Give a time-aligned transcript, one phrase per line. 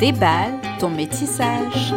[0.00, 1.92] Déballe ton métissage.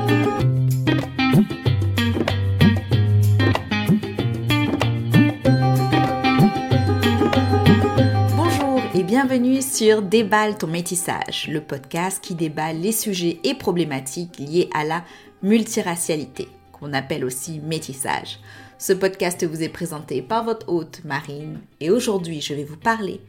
[8.35, 14.37] Bonjour et bienvenue sur Déballe ton métissage, le podcast qui déballe les sujets et problématiques
[14.37, 15.05] liés à la
[15.41, 18.41] multiracialité, qu'on appelle aussi métissage.
[18.77, 23.21] Ce podcast vous est présenté par votre hôte Marine et aujourd'hui je vais vous parler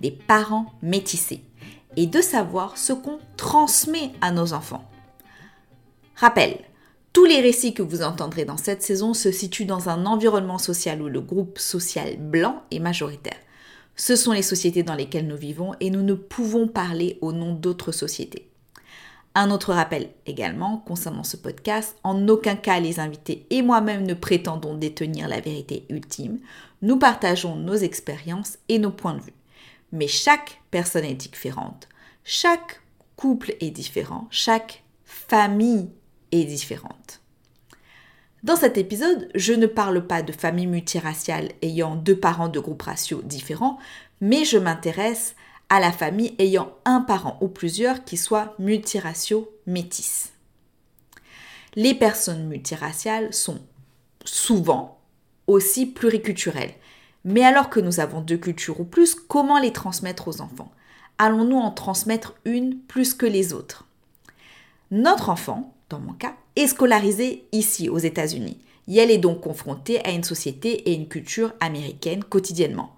[0.00, 1.42] des parents métissés
[1.96, 4.84] et de savoir ce qu'on transmet à nos enfants.
[6.16, 6.58] Rappel,
[7.12, 11.02] tous les récits que vous entendrez dans cette saison se situent dans un environnement social
[11.02, 13.36] où le groupe social blanc est majoritaire.
[13.96, 17.52] Ce sont les sociétés dans lesquelles nous vivons et nous ne pouvons parler au nom
[17.52, 18.50] d'autres sociétés.
[19.34, 24.14] Un autre rappel également concernant ce podcast, en aucun cas les invités et moi-même ne
[24.14, 26.38] prétendons détenir la vérité ultime,
[26.82, 29.39] nous partageons nos expériences et nos points de vue.
[29.92, 31.88] Mais chaque personne est différente,
[32.24, 32.80] chaque
[33.16, 35.90] couple est différent, chaque famille
[36.32, 37.20] est différente.
[38.42, 42.82] Dans cet épisode, je ne parle pas de famille multiraciale ayant deux parents de groupes
[42.82, 43.78] raciaux différents,
[44.22, 45.34] mais je m'intéresse
[45.68, 50.32] à la famille ayant un parent ou plusieurs qui soient multiraciaux métis.
[51.76, 53.60] Les personnes multiraciales sont
[54.24, 54.98] souvent
[55.46, 56.74] aussi pluriculturelles.
[57.24, 60.72] Mais alors que nous avons deux cultures ou plus, comment les transmettre aux enfants?
[61.18, 63.86] Allons-nous en transmettre une plus que les autres?
[64.90, 68.58] Notre enfant, dans mon cas, est scolarisé ici aux États-Unis.
[68.88, 72.96] Et elle est donc confrontée à une société et une culture américaine quotidiennement.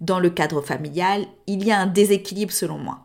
[0.00, 3.00] Dans le cadre familial, il y a un déséquilibre selon moi.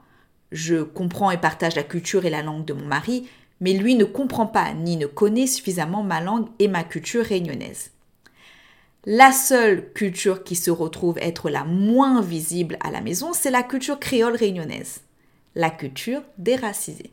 [0.52, 3.28] Je comprends et partage la culture et la langue de mon mari,
[3.60, 7.92] mais lui ne comprend pas ni ne connaît suffisamment ma langue et ma culture réunionnaise.
[9.10, 13.64] La seule culture qui se retrouve être la moins visible à la maison, c'est la
[13.64, 15.00] culture créole réunionnaise,
[15.56, 17.12] la culture déracisée.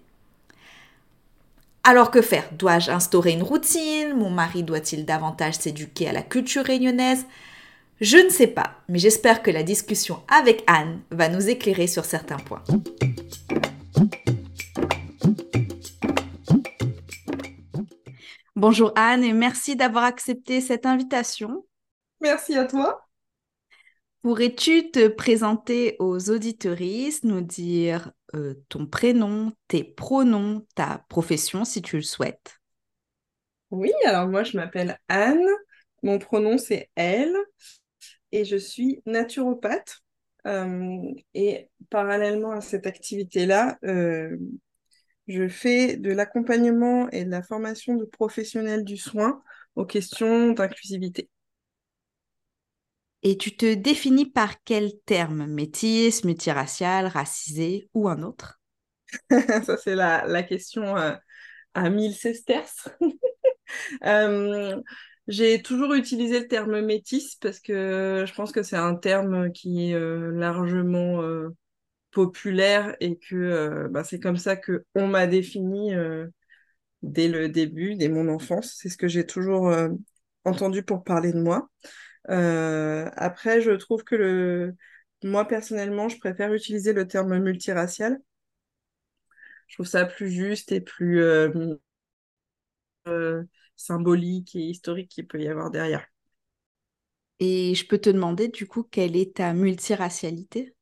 [1.85, 2.49] Alors que faire?
[2.59, 4.13] Dois-je instaurer une routine?
[4.17, 7.27] Mon mari doit-il davantage s'éduquer à la culture réunionnaise?
[8.01, 12.05] Je ne sais pas, mais j'espère que la discussion avec Anne va nous éclairer sur
[12.05, 12.65] certains points.
[18.57, 21.65] Bonjour Anne et merci d'avoir accepté cette invitation.
[22.25, 23.07] Merci à toi.
[24.23, 31.83] Pourrais-tu te présenter aux auditeuristes, nous dire euh, ton prénom, tes pronoms, ta profession si
[31.83, 32.63] tu le souhaites?
[33.71, 35.45] Oui, alors moi je m'appelle Anne,
[36.03, 37.37] mon pronom c'est elle
[38.33, 39.99] et je suis naturopathe.
[40.47, 41.03] Euh,
[41.35, 44.35] et parallèlement à cette activité-là, euh,
[45.27, 49.43] je fais de l'accompagnement et de la formation de professionnels du soin
[49.77, 51.29] aux questions d'inclusivité.
[53.27, 55.47] Et tu te définis par quel terme?
[55.47, 58.61] Métis, multiracial, racisé ou un autre?
[59.65, 61.15] Ça, c'est la, question euh,
[61.73, 62.91] à mille sesterces.
[64.05, 64.79] euh,
[65.27, 69.91] j'ai toujours utilisé le terme métis parce que je pense que c'est un terme qui
[69.91, 71.23] est euh, largement
[72.11, 75.95] populaire et que bah, c'est comme ça que on m'a défini
[77.03, 78.77] dès le début, dès mon enfance.
[78.79, 79.75] C'est ce que j'ai toujours
[80.45, 81.71] entendu pour parler de moi.
[82.31, 84.75] Euh, après, je trouve que le...
[85.23, 88.19] moi, personnellement, je préfère utiliser le terme multiracial.
[89.69, 91.75] Je trouve ça plus juste et plus euh,
[93.09, 93.43] euh,
[93.77, 96.07] symbolique et historique qu'il peut y avoir derrière.
[97.41, 100.75] Et je peux te demander, du coup, quelle est ta multiracialité?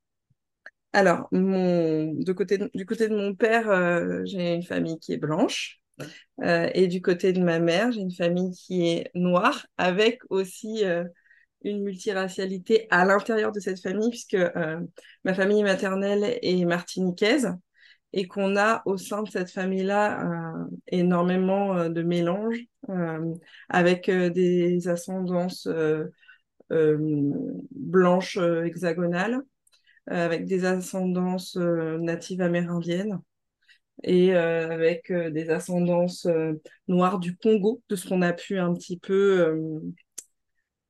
[0.93, 2.13] Alors, mon...
[2.13, 2.71] de côté de...
[2.75, 5.81] du côté de mon père, j'ai une famille qui est blanche.
[6.43, 10.85] Euh, et du côté de ma mère, j'ai une famille qui est noire, avec aussi
[10.85, 11.05] euh,
[11.65, 14.81] une multiracialité à l'intérieur de cette famille, puisque euh,
[15.25, 17.55] ma famille maternelle est martiniquaise
[18.12, 22.61] et qu'on a au sein de cette famille-là euh, énormément euh, de mélanges
[23.69, 25.69] avec des ascendances
[26.69, 29.41] blanches hexagonales,
[30.09, 33.20] avec des ascendances natives amérindiennes
[34.03, 36.26] et avec des ascendances
[36.88, 39.81] noires du Congo, de ce qu'on a pu un petit peu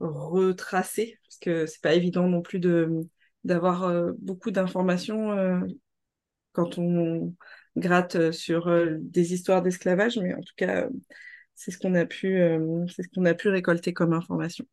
[0.03, 2.91] retracer, parce que c'est pas évident non plus de
[3.45, 5.37] d'avoir beaucoup d'informations
[6.53, 7.35] quand on
[7.77, 8.71] gratte sur
[9.01, 10.89] des histoires d'esclavage, mais en tout cas,
[11.57, 12.39] c'est ce qu'on a pu,
[12.95, 14.65] c'est ce qu'on a pu récolter comme information.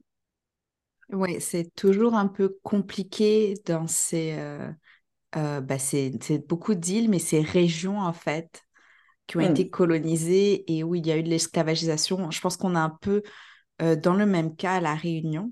[1.11, 4.37] Oui, c'est toujours un peu compliqué dans ces,
[5.35, 8.63] euh, bah c'est beaucoup d'îles, mais c'est régions en fait
[9.27, 9.51] qui ont mmh.
[9.51, 12.31] été colonisées et où il y a eu de l'esclavagisation.
[12.31, 13.21] Je pense qu'on est un peu
[13.81, 15.51] euh, dans le même cas à La Réunion,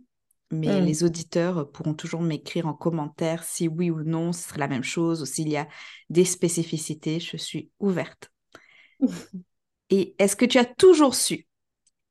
[0.51, 0.85] mais mmh.
[0.85, 4.83] les auditeurs pourront toujours m'écrire en commentaire si oui ou non ce serait la même
[4.83, 5.67] chose ou s'il y a
[6.09, 7.19] des spécificités.
[7.19, 8.31] Je suis ouverte.
[9.89, 11.47] Et est-ce que tu as toujours su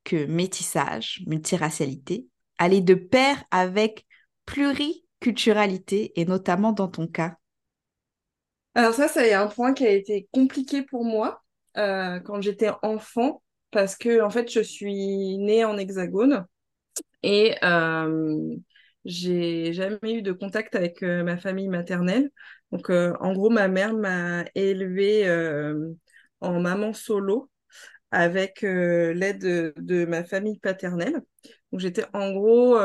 [0.03, 2.27] que métissage, multiracialité,
[2.57, 4.05] allait de pair avec
[4.45, 7.35] pluriculturalité et notamment dans ton cas?
[8.73, 11.43] Alors ça, c'est un point qui a été compliqué pour moi
[11.77, 13.41] euh, quand j'étais enfant
[13.71, 16.45] parce que en fait, je suis née en hexagone
[17.23, 18.55] et euh,
[19.05, 22.29] j'ai jamais eu de contact avec ma famille maternelle.
[22.71, 25.29] Donc, en gros, ma mère m'a élevée
[26.41, 27.49] en maman solo
[28.11, 31.21] avec l'aide de, ma famille paternelle.
[31.71, 32.77] Donc, j'étais en gros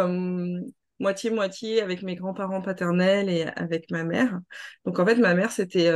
[1.02, 4.40] moitié-moitié avec mes grands-parents paternels et avec ma mère.
[4.84, 5.90] Donc en fait, ma mère, c'était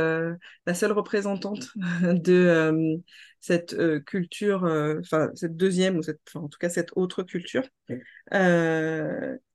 [0.65, 1.69] la seule représentante
[2.03, 2.99] de
[3.47, 4.63] cette euh, culture,
[4.99, 7.63] enfin cette deuxième, ou cette, en tout cas cette autre culture.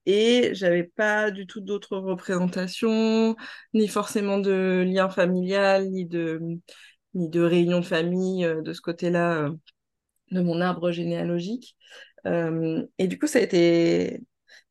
[0.07, 3.37] et j'avais pas du tout d'autres représentations,
[3.75, 6.41] ni forcément de lien familial, ni de,
[7.15, 9.51] ni de réunion de famille de ce côté-là
[10.31, 11.77] de mon arbre généalogique.
[12.27, 14.23] et du coup, ça a été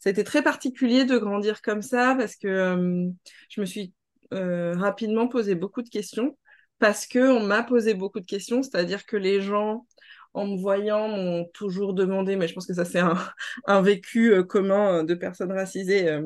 [0.02, 3.10] ça a été très particulier de grandir comme ça parce que euh,
[3.50, 3.94] je me suis
[4.34, 6.38] euh, rapidement posé beaucoup de questions
[6.82, 9.86] parce que on m'a posé beaucoup de questions, c'est-à-dire que les gens
[10.34, 14.44] en me voyant m'ont toujours demandé, mais je pense que ça c'est un, vécu euh,
[14.44, 16.20] commun de personnes racisées,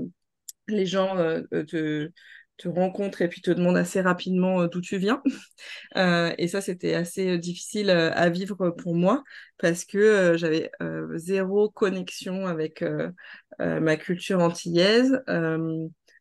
[0.68, 1.16] les gens
[1.52, 2.10] te,
[2.58, 5.22] te rencontrent et puis te demandent assez rapidement d'où tu viens.
[6.38, 9.24] et ça, c'était assez difficile à vivre pour moi
[9.58, 10.72] parce que j'avais
[11.16, 12.84] zéro connexion avec
[13.62, 15.22] euh, ma culture antillaise.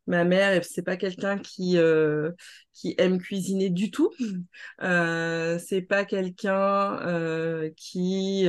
[0.08, 2.30] Euh, ma mère, c'est pas quelqu'un qui euh,
[2.72, 4.10] qui aime cuisiner du tout.
[4.82, 6.98] Euh, c'est pas quelqu'un
[7.76, 8.46] qui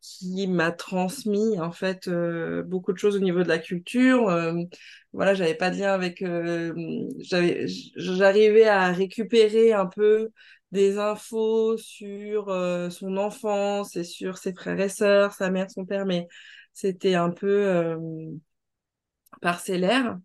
[0.00, 2.08] qui m'a transmis en fait
[2.66, 4.30] beaucoup de choses au niveau de la culture.
[5.12, 6.22] voilà, j'avais pas de lien avec.
[7.96, 10.30] j'arrivais à récupérer un peu
[10.72, 12.46] des infos sur
[12.90, 16.28] son enfance et sur ses frères et sœurs, sa mère, son père, mais
[16.72, 17.96] c'était un peu euh,
[19.40, 20.18] parcellaire.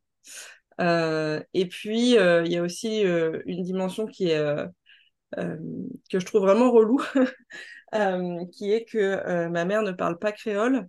[0.80, 4.44] Euh, et puis, euh, il y a aussi une dimension qui est,
[5.36, 7.00] que je trouve vraiment relou,
[8.54, 10.88] qui est que ma mère ne parle pas créole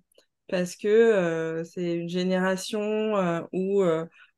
[0.49, 3.83] parce que c'est une génération où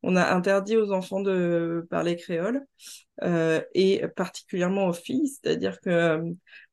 [0.02, 2.64] on a interdit aux enfants de parler créole
[3.22, 5.28] et particulièrement aux filles.
[5.28, 6.20] C'est-à-dire que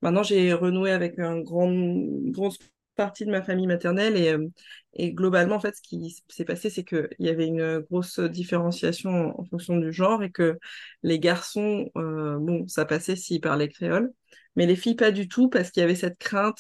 [0.02, 2.52] maintenant j'ai renoué avec un grand, grand
[2.96, 4.48] partie de ma famille maternelle et, euh,
[4.94, 9.40] et globalement, en fait, ce qui s'est passé, c'est qu'il y avait une grosse différenciation
[9.40, 10.58] en, fonction du genre et que
[11.04, 14.12] les garçons, euh, bon, ça passait s'ils parlaient créole,
[14.56, 16.60] mais les filles, pas du tout, parce qu'il y avait cette crainte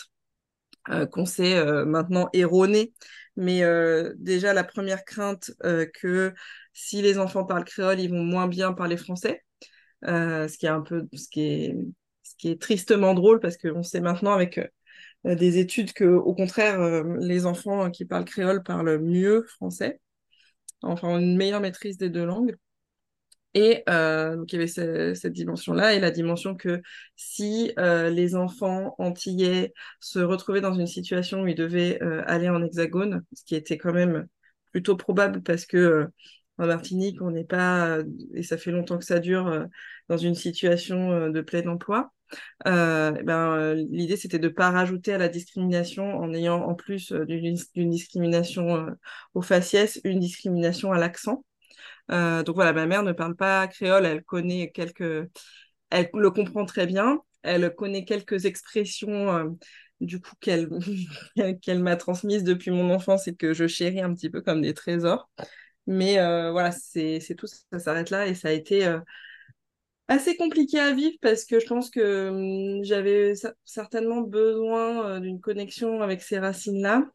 [0.89, 2.93] euh, qu'on sait maintenant erronée.
[3.37, 3.63] Mais
[4.17, 5.51] déjà, la première crainte
[5.93, 6.33] que
[6.73, 9.43] si les enfants parlent créole, ils vont moins bien parler français.
[10.03, 11.75] ce qui est un peu ce qui est
[12.23, 14.59] ce qui est tristement drôle parce qu'on sait maintenant avec
[15.23, 19.99] des études que, au contraire, euh, les enfants qui parlent créole parlent mieux français,
[20.81, 22.55] enfin une meilleure maîtrise des deux langues.
[23.53, 26.81] Et euh, donc il y avait cette dimension-là et la dimension que
[27.17, 33.23] si les enfants antillais se retrouvaient dans une situation où ils devaient aller en hexagone,
[33.33, 34.25] ce qui était quand même
[34.71, 36.07] plutôt probable parce que
[36.57, 37.97] en Martinique, on n'est pas,
[38.33, 39.67] et ça fait longtemps que ça dure,
[40.07, 42.13] dans une situation de plein emploi.
[42.67, 46.61] Euh, eh ben, euh, l'idée c'était de ne pas rajouter à la discrimination en ayant
[46.61, 48.87] en plus euh, d'une discrimination
[49.33, 51.43] au faciès une discrimination à l'accent.
[52.09, 55.29] donc voilà, ma mère ne parle pas créole, elle connaît quelques,
[55.89, 59.57] elle le comprend très bien, elle connaît quelques expressions
[60.01, 60.69] du coup qu'elle
[61.61, 64.73] qu'elle m'a transmises depuis mon enfance et que je chéris un petit peu comme des
[64.73, 65.29] trésors.
[65.87, 66.15] Mais
[66.51, 68.85] voilà, c'est tout, ça s'arrête là et ça a été
[70.11, 75.39] assez compliqué à vivre parce que je pense que hum, j'avais certainement besoin euh, d'une
[75.39, 77.09] connexion avec ces racines-là,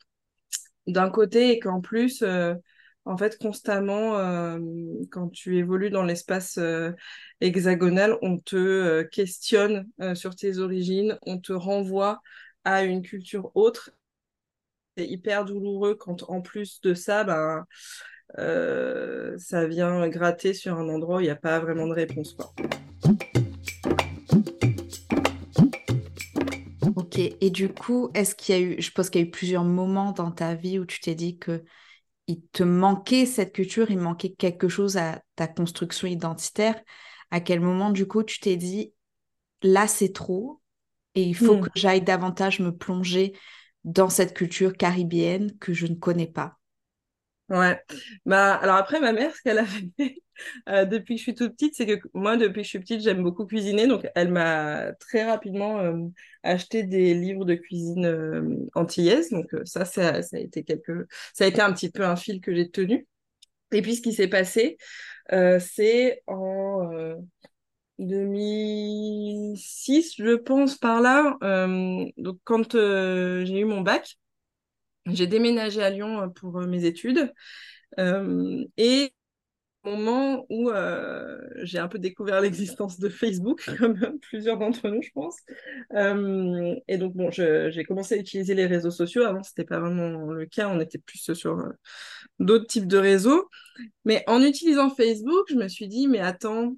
[0.87, 2.55] d'un côté, et qu'en plus, euh,
[3.05, 4.59] en fait, constamment, euh,
[5.11, 6.59] quand tu évolues dans l'espace
[7.41, 12.21] hexagonal, on te questionne sur tes origines, on te renvoie
[12.65, 13.91] à une culture autre.
[14.97, 17.65] C'est hyper douloureux quand, en plus de ça, ben,
[18.37, 22.35] ça vient gratter sur un endroit où il n'y a pas vraiment de réponse.
[22.35, 22.53] Quoi.
[26.97, 29.31] Ok, et du coup, est-ce qu'il y a eu, je pense qu'il y a eu
[29.31, 31.65] plusieurs moments dans ta vie où tu t'es dit que
[32.27, 36.81] il te manquait cette culture, il manquait quelque chose à ta construction identitaire?
[37.31, 38.93] À quel moment, du coup, tu t'es dit,
[39.63, 40.61] là, c'est trop
[41.15, 41.61] et il faut hmm.
[41.63, 43.35] que j'aille davantage me plonger
[43.85, 46.59] dans cette culture caribéenne que je ne connais pas?
[47.49, 47.81] Ouais.
[48.25, 50.17] Bah, alors après, ma mère, ce qu'elle a fait
[50.69, 53.01] euh, depuis que je suis toute petite, c'est que moi, depuis que je suis petite,
[53.01, 53.87] j'aime beaucoup cuisiner.
[53.87, 55.95] Donc, elle m'a très rapidement euh,
[56.43, 59.31] acheté des livres de cuisine euh, antillaise.
[59.31, 61.07] Donc, ça, ça, ça a été quelque...
[61.35, 63.07] ça a été un petit peu un fil que j'ai tenu.
[63.73, 64.77] Et puis, ce qui s'est passé,
[65.61, 67.15] c'est en euh,
[67.99, 71.37] 2006, je pense, par là.
[72.17, 74.17] Donc, quand j'ai eu mon bac,
[75.07, 77.33] j'ai déménagé à Lyon euh, pour euh, mes études.
[77.99, 79.13] Euh, et
[79.85, 85.03] au moment où euh, j'ai un peu découvert l'existence de Facebook, comme plusieurs d'entre nous,
[85.03, 85.37] je pense.
[85.95, 89.23] Euh, et donc, bon, j'ai commencé à utiliser les réseaux sociaux.
[89.25, 90.69] Avant, c'était pas vraiment le cas.
[90.69, 91.71] On était plus sur euh,
[92.41, 93.49] d'autres types de réseaux.
[94.05, 96.75] Mais en utilisant Facebook, je me suis dit, mais attends,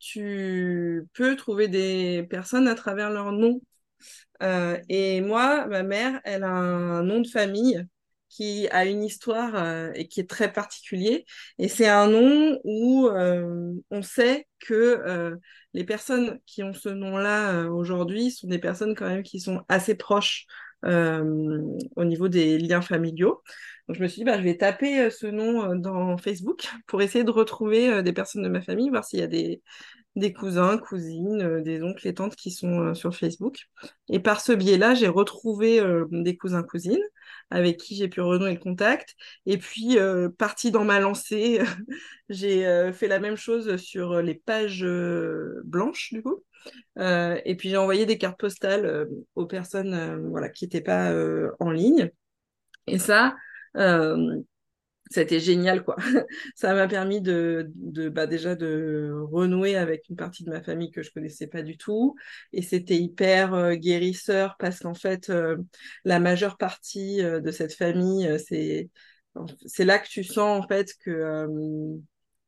[0.00, 3.60] tu peux trouver des personnes à travers leur nom.
[4.42, 7.84] Euh, et moi, ma mère, elle a un nom de famille
[8.28, 11.24] qui a une histoire euh, et qui est très particulier.
[11.58, 15.36] Et c'est un nom où euh, on sait que
[15.74, 19.94] les personnes qui ont ce nom-là aujourd'hui sont des personnes quand même qui sont assez
[19.94, 20.46] proches
[20.84, 23.42] au niveau des liens familiaux.
[23.88, 26.68] Donc je me suis dit, bah, je vais taper euh, ce nom euh, dans Facebook
[26.86, 29.62] pour essayer de retrouver euh, des personnes de ma famille, voir s'il y a des,
[30.14, 33.68] des cousins, cousines, des oncles et tantes qui sont sur Facebook.
[34.10, 35.80] Et par ce biais-là, j'ai retrouvé
[36.10, 37.04] des cousins, cousines
[37.50, 39.14] avec qui j'ai pu renouer le contact.
[39.46, 41.60] Et puis, euh, partie dans ma lancée,
[42.28, 44.84] j'ai fait la même chose sur les pages
[45.64, 46.42] blanches, du coup.
[46.96, 51.14] Et puis, j'ai envoyé des cartes postales aux personnes voilà, qui n'étaient pas
[51.60, 52.10] en ligne.
[52.88, 53.36] Et ça,
[53.78, 54.42] euh,
[55.16, 55.96] a été génial, quoi.
[56.56, 57.70] Ça m'a permis de,
[58.10, 61.76] bah, déjà de renouer avec une partie de ma famille que je connaissais pas du
[61.78, 62.14] tout.
[62.52, 65.56] Et c'était hyper euh, guérisseur parce qu'en fait, euh,
[66.04, 68.90] la majeure partie euh, de cette famille, euh, c'est,
[69.66, 71.96] c'est là que tu sens en fait que euh,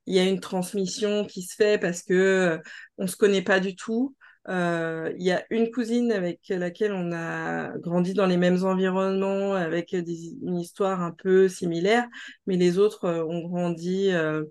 [0.06, 2.58] il y a une transmission qui se fait parce que euh,
[2.98, 4.16] on se connaît pas du tout.
[4.50, 9.54] Euh, Il y a une cousine avec laquelle on a grandi dans les mêmes environnements,
[9.54, 12.06] avec une histoire un peu similaire,
[12.46, 14.44] mais les autres euh, ont grandi euh,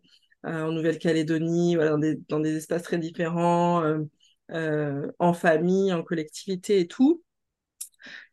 [0.44, 3.84] en Nouvelle-Calédonie, voilà, dans des, dans des espaces très différents,
[5.20, 7.22] en famille, en collectivité et tout.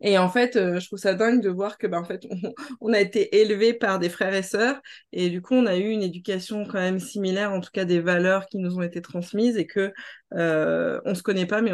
[0.01, 2.23] Et en fait, euh, je trouve ça dingue de voir que, ben, en fait,
[2.81, 4.81] on, a été élevés par des frères et sœurs,
[5.13, 8.01] et du coup, on a eu une éducation quand même similaire, en tout cas des
[8.01, 9.93] valeurs qui nous ont été transmises, et que
[10.35, 11.73] euh, on se connaît pas, mais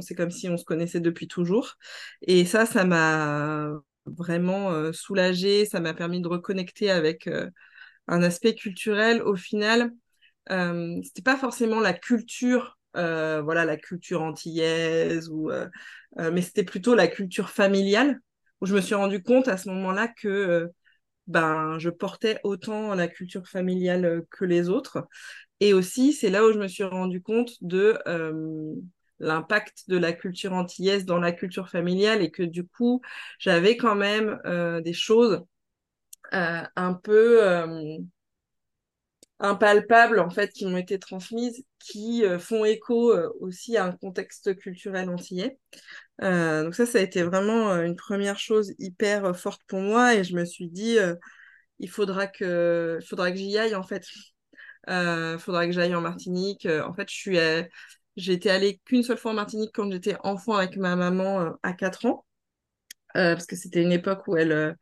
[0.00, 1.74] c'est comme si on se connaissait depuis toujours.
[2.22, 3.70] Et ça, ça m'a
[4.06, 7.50] vraiment euh, soulagée, ça m'a permis de reconnecter avec euh,
[8.08, 9.22] un aspect culturel.
[9.22, 9.92] Au final,
[10.50, 15.68] euh, c'était pas forcément la culture, euh, voilà, la culture antillaise, ou, euh,
[16.18, 18.20] euh, mais c'était plutôt la culture familiale,
[18.60, 20.68] où je me suis rendu compte à ce moment-là que
[21.26, 25.06] ben, je portais autant la culture familiale que les autres.
[25.60, 27.98] Et aussi, c'est là où je me suis rendu compte de
[29.20, 33.00] l'impact de la culture antillaise dans la culture familiale et que du coup,
[33.38, 34.40] j'avais quand même
[34.82, 35.44] des choses
[36.32, 37.40] un peu
[39.40, 43.92] impalpables en fait qui m'ont été transmises, qui euh, font écho euh, aussi à un
[43.92, 45.58] contexte culturel antillais.
[46.22, 50.14] Euh, donc ça, ça a été vraiment euh, une première chose hyper forte pour moi
[50.14, 50.98] et je me suis dit,
[51.78, 54.06] il faudra que, il faudra que j'y aille en fait.
[54.88, 56.66] Euh, faudra que j'aille en Martinique.
[56.66, 57.38] En fait, je suis,
[58.32, 62.06] été allée qu'une seule fois en Martinique quand j'étais enfant avec ma maman à 4
[62.06, 62.24] ans,
[63.14, 64.76] parce que c'était une époque où elle,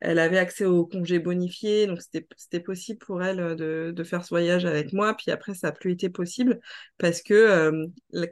[0.00, 4.28] elle avait accès aux congés bonifiés, donc c'était, possible pour elle euh, de, faire ce
[4.30, 5.14] voyage avec moi.
[5.14, 6.60] Puis après, ça n'a plus été possible
[6.98, 8.26] parce que euh, la,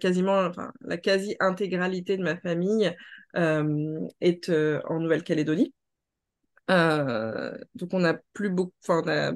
[0.83, 2.95] la quasi-intégralité de ma famille
[3.37, 5.73] euh, est en Nouvelle-Calédonie.
[6.69, 9.33] Donc on n'a plus beaucoup, a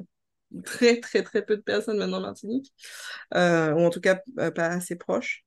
[0.65, 2.73] très très peu de personnes maintenant en Martinique,
[3.33, 4.19] ou en tout cas
[4.55, 5.43] pas assez proches.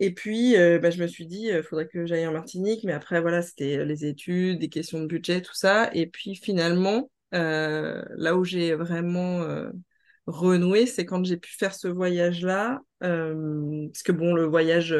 [0.00, 3.20] Et puis bah, je me suis dit, il faudrait que j'aille en Martinique, mais après
[3.20, 5.90] voilà, c'était les études, des questions de budget, tout ça.
[5.94, 9.44] Et puis finalement, là où j'ai vraiment
[10.26, 14.90] renoué, c'est quand j'ai pu faire ce voyage-là, parce que bon, le voyage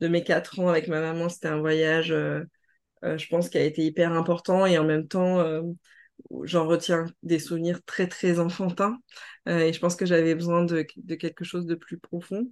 [0.00, 2.14] de mes quatre ans avec ma maman, c'était un voyage
[3.02, 5.44] je pense, qui a été hyper important et en même temps,
[6.44, 8.98] j'en retiens des souvenirs très, très enfantins.
[9.46, 12.48] Et je pense que j'avais besoin de quelque chose de plus profond.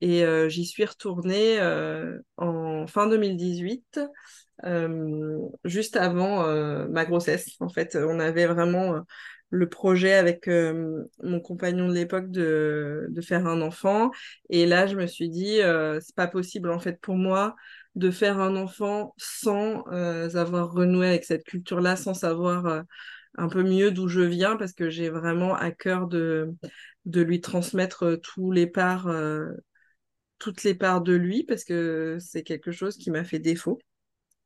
[0.00, 4.00] Et euh, j'y suis retournée euh, en fin 2018,
[4.64, 7.56] euh, juste avant euh, ma grossesse.
[7.60, 9.00] En fait, on avait vraiment euh,
[9.50, 14.10] le projet avec mon compagnon de l'époque de, de, faire un enfant.
[14.48, 15.58] Et là, je me suis dit,
[16.00, 17.56] c'est pas possible en fait pour moi
[17.96, 22.84] de faire un enfant sans avoir renoué avec cette culture-là, sans savoir
[23.38, 26.54] un peu mieux d'où je viens, parce que j'ai vraiment à cœur de,
[27.06, 29.08] de lui transmettre tous les parts
[30.40, 33.78] toutes les parts de lui parce que c'est quelque chose qui m'a fait défaut.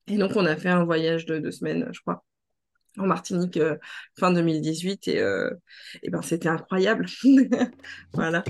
[0.06, 2.22] Et donc, on a fait un voyage de deux semaines, je crois,
[2.98, 3.76] en Martinique euh,
[4.18, 5.50] fin 2018 et, euh,
[6.02, 7.06] et ben, c'était incroyable.
[8.12, 8.44] voilà.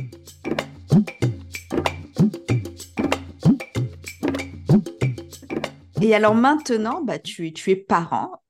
[6.02, 8.42] Et alors maintenant, bah, tu, tu es parent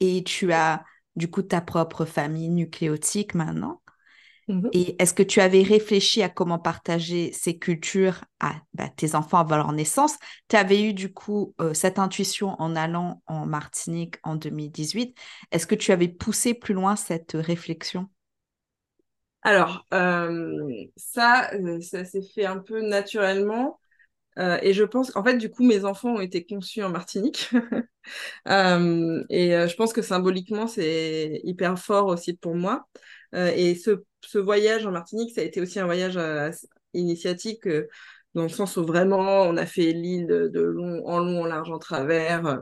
[0.00, 0.84] et tu as
[1.16, 3.80] du coup ta propre famille nucléotique maintenant.
[4.48, 9.14] Mmh Et est-ce que tu avais réfléchi à comment partager ces cultures à bah, tes
[9.14, 10.16] enfants avant leur naissance?
[10.48, 15.16] Tu avais eu du coup euh, cette intuition en allant en Martinique en 2018.
[15.52, 18.08] Est-ce que tu avais poussé plus loin cette réflexion?
[19.42, 23.80] Alors, euh, ça, euh, ça s'est fait un peu naturellement.
[24.38, 27.50] et je pense qu'en fait, du coup, mes enfants ont été conçus en Martinique.
[28.46, 32.86] et je pense que symboliquement, c'est hyper fort aussi pour moi.
[33.34, 36.50] et ce ce voyage en Martinique, ça a été aussi un voyage euh,
[36.94, 37.88] initiatique, euh,
[38.34, 41.70] dans le sens où vraiment, on a fait l'île de, long, en long, en large,
[41.70, 42.46] en travers.
[42.46, 42.56] Euh,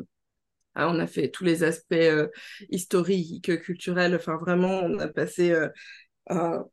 [0.74, 1.94] hein, on a fait tous les aspects
[2.70, 4.14] historiques, culturels.
[4.14, 5.54] Enfin, vraiment, on a passé
[6.28, 6.64] un,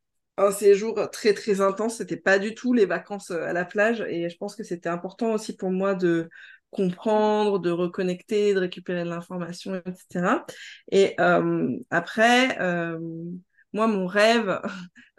[0.52, 1.98] séjour très, très intense.
[1.98, 4.02] C'était pas du tout les vacances à la plage.
[4.08, 6.30] Et je pense que c'était important aussi pour moi de
[6.70, 10.46] comprendre, de reconnecter, de récupérer de l'information, etc.
[10.92, 11.16] Et
[11.90, 12.58] après,
[13.74, 14.62] moi, mon rêve,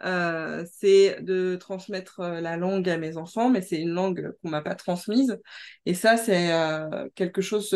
[0.03, 4.49] euh, c'est de transmettre euh, la langue à mes enfants, mais c'est une langue qu'on
[4.49, 5.37] m'a pas transmise.
[5.85, 7.75] Et ça, c'est euh, quelque chose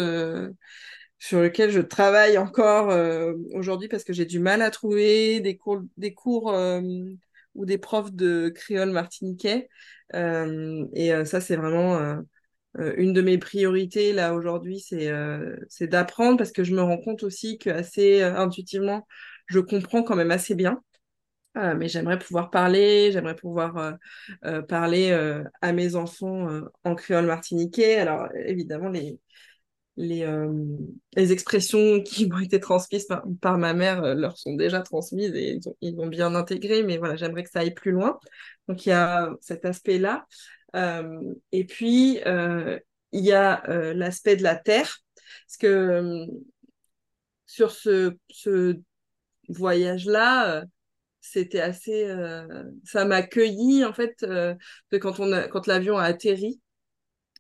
[1.22, 2.96] sur lequel je travaille encore
[3.54, 5.84] aujourd'hui parce que j'ai du mal à trouver des cours,
[7.56, 9.70] ou des profs de créole martiniquais.
[10.14, 12.24] et ça, c'est vraiment
[12.76, 17.58] une de mes priorités là aujourd'hui, c'est d'apprendre parce que je me rends compte aussi
[17.58, 19.06] que assez intuitivement,
[19.50, 20.82] je comprends quand même assez bien.
[21.58, 23.92] Euh, mais j'aimerais pouvoir parler, j'aimerais pouvoir euh,
[24.46, 25.12] euh, parler
[25.62, 26.48] à mes enfants
[26.84, 27.98] en créole martiniquais.
[27.98, 29.20] Alors évidemment, les,
[29.98, 30.26] les,
[31.16, 33.08] les expressions qui m'ont été transmises
[33.42, 36.98] par, ma mère leur sont déjà transmises et ils ont, ils ont bien intégré, mais
[36.98, 38.20] voilà, j'aimerais que ça aille plus loin.
[38.68, 40.26] Donc il y a cet aspect-là.
[41.52, 42.20] et puis,
[43.12, 45.00] il y a l'aspect de la terre,
[45.48, 46.28] parce que
[47.48, 48.14] sur ce
[49.50, 50.64] voyage-là,
[51.22, 52.06] c'était assez.
[52.06, 54.56] Euh, ça m'a accueilli, en fait, euh,
[55.02, 55.14] quand,
[55.50, 56.62] quand l'avion a atterri.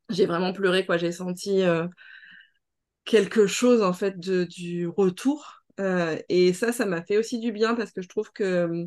[0.09, 0.97] J'ai vraiment pleuré, quoi.
[0.97, 1.87] J'ai senti euh,
[3.05, 5.63] quelque chose, en fait, du retour.
[6.29, 8.85] et ça, ça m'a fait aussi du bien parce que je trouve que,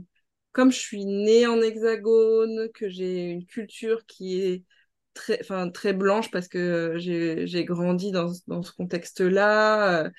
[0.52, 4.64] comme je suis née en hexagone, que j'ai une culture qui est
[5.14, 5.40] très,
[5.72, 10.10] très blanche parce que j'ai grandi dans, dans ce contexte-là.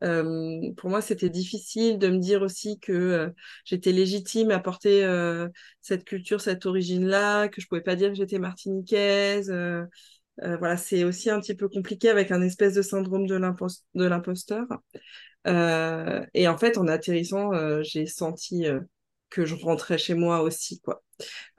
[0.00, 3.32] Pour moi, c'était difficile de me dire aussi que
[3.64, 5.06] j'étais légitime à porter
[5.80, 9.52] cette culture, cette origine-là, que je pouvais pas dire que j'étais martiniquaise.
[10.38, 13.34] voilà, c'est aussi un petit peu compliqué avec un espèce de syndrome de
[14.06, 14.66] l'imposteur.
[15.46, 18.66] et en fait, en atterrissant, j'ai senti
[19.30, 21.02] que je rentrais chez moi aussi, quoi.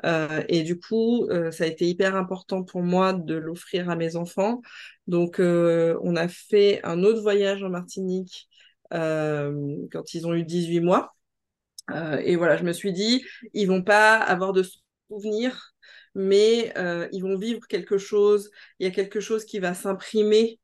[0.05, 3.95] Euh, et du coup, euh, ça a été hyper important pour moi de l'offrir à
[3.95, 4.61] mes enfants.
[5.07, 8.47] Donc, euh, on a fait un autre voyage en Martinique
[8.91, 11.15] quand ils ont eu 18 mois.
[12.23, 14.63] et voilà, je me suis dit, ils vont pas avoir de
[15.09, 15.73] souvenirs,
[16.15, 16.73] mais
[17.13, 18.51] ils vont vivre quelque chose.
[18.79, 20.59] Il y a quelque chose qui va s'imprimer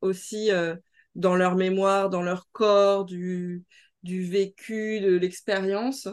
[0.00, 0.50] aussi
[1.14, 3.64] dans leur mémoire, dans leur corps, du,
[4.06, 6.08] du vécu, de l'expérience.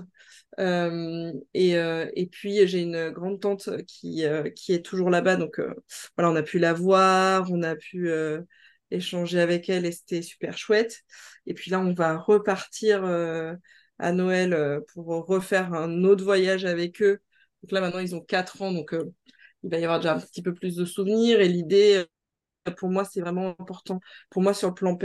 [0.59, 5.35] Euh, et, euh, et, puis j'ai une grande tante qui, euh, qui est toujours là-bas,
[5.35, 5.59] donc
[6.17, 8.09] voilà, on a pu la voir, on a pu
[8.91, 11.01] échanger avec elle et c'était super chouette.
[11.45, 13.03] Et puis là, on va repartir
[13.99, 17.19] à Noël pour refaire un autre voyage avec eux.
[17.63, 18.95] Donc là, maintenant, ils ont 4 ans, donc
[19.63, 21.41] il va y avoir déjà un petit peu plus de souvenirs.
[21.41, 22.05] Et l'idée,
[22.77, 23.99] pour moi, c'est vraiment important.
[24.29, 24.95] Pour moi, sur le plan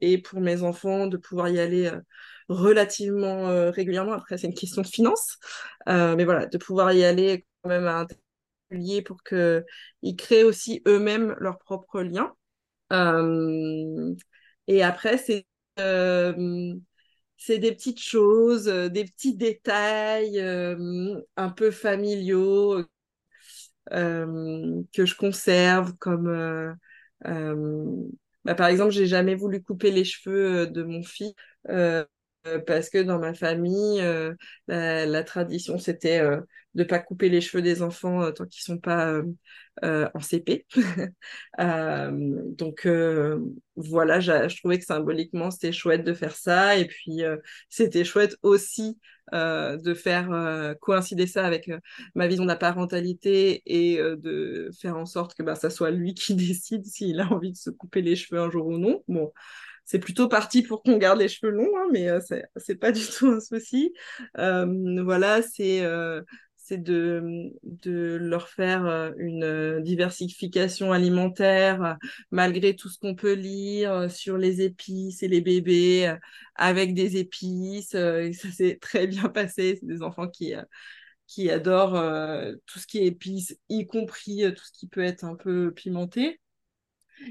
[0.00, 2.00] et pour mes enfants de pouvoir y aller euh,
[2.48, 4.12] relativement euh, régulièrement.
[4.12, 5.38] Après, c'est une question de finance,
[5.88, 8.06] euh, mais voilà, de pouvoir y aller quand même à un
[8.70, 12.34] lieu pour qu'ils créent aussi eux-mêmes leurs propres liens.
[14.66, 15.46] et après, c'est
[17.36, 22.84] c'est des petites choses, des petits détails un peu familiaux
[23.90, 26.76] que je conserve comme
[28.44, 31.34] bah, par exemple, j'ai jamais voulu couper les cheveux euh, de mon fils.
[31.68, 32.04] Euh,
[32.66, 34.02] parce que dans ma famille,
[34.68, 38.80] la, tradition, c'était de ne pas couper les cheveux des enfants tant qu'ils ne sont
[38.80, 39.20] pas
[39.82, 40.66] en CP.
[41.58, 42.86] donc
[43.76, 46.76] voilà, je trouvais que symboliquement, c'était chouette de faire ça.
[46.76, 47.22] Et puis,
[47.68, 48.98] c'était chouette aussi
[49.32, 51.70] de faire coïncider ça avec
[52.14, 56.14] ma vision de la parentalité et de faire en sorte que bah, ça soit lui
[56.14, 59.02] qui décide s'il a envie de se couper les cheveux un jour ou non.
[59.08, 59.32] Bon,
[59.84, 62.20] c'est plutôt parti pour qu'on garde les cheveux longs, hein, mais euh,
[62.56, 63.92] c'est pas du tout un souci.
[64.38, 66.22] Euh, voilà, c'est euh,
[66.70, 71.98] de, de, leur faire une diversification alimentaire
[72.30, 76.14] malgré tout ce qu'on peut lire sur les épices et les bébés
[76.54, 77.90] avec des épices.
[77.90, 79.78] Ça s'est très bien passé.
[79.80, 80.54] C'est des enfants qui,
[81.26, 82.00] qui adorent
[82.66, 86.40] tout ce qui est épices, y compris tout ce qui peut être un peu pimenté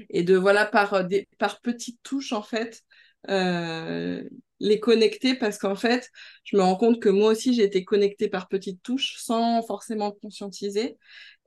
[0.08, 2.82] et de voilà par, euh, des, par petites touches en fait
[3.28, 4.22] euh,
[4.60, 6.10] les connecter parce qu'en fait
[6.44, 10.12] je me rends compte que moi aussi j'ai été connectée par petites touches sans forcément
[10.12, 10.98] conscientiser.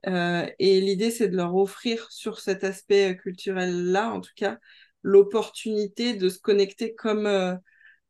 [0.06, 4.58] Euh, et l'idée c'est de leur offrir sur cet aspect culturel là en tout cas
[5.02, 7.58] l'opportunité de se connecter comme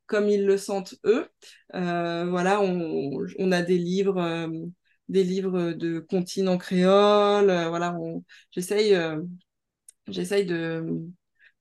[0.07, 1.29] comme ils le sentent eux.
[1.73, 4.49] Voilà on, on, a des livres
[5.09, 7.97] des livres de comptines en créole voilà
[8.51, 8.97] j'essaye
[10.09, 10.85] j'essaye de,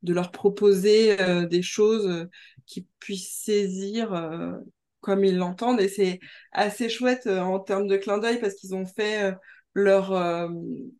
[0.03, 2.29] de leur proposer euh, des choses euh,
[2.65, 4.53] qui puissent saisir euh,
[5.01, 5.81] comme ils l'entendent.
[5.81, 6.19] Et c'est
[6.51, 9.33] assez chouette en termes de clin d'œil parce qu'ils ont fait
[9.73, 10.49] leur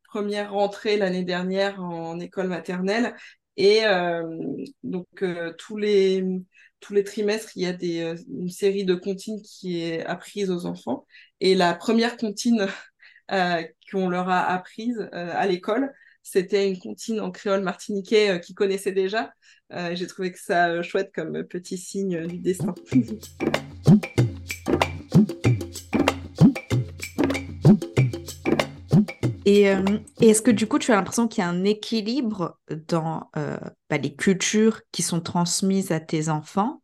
[0.10, 3.15] première rentrée l'année dernière en école maternelle.
[3.56, 3.84] Et
[4.84, 5.08] donc
[5.58, 6.25] tous les
[6.82, 10.65] tous les trimestres, il y a des, une série de comptines qui est apprise aux
[10.65, 11.06] enfants.
[11.39, 12.67] Et la première comptine
[13.89, 18.93] qu'on leur a apprise à l'école, c'était une comptine en créole martiniquais euh, qu'ils connaissaient
[18.93, 19.31] déjà.
[19.73, 22.73] Euh, j'ai trouvé que ça euh, chouette comme petit signe du destin.
[29.45, 29.63] Et,
[30.21, 32.57] est-ce que du coup, tu as l'impression qu'il y a un équilibre
[32.88, 33.29] dans
[33.89, 36.81] bah, les cultures qui sont transmises à tes enfants?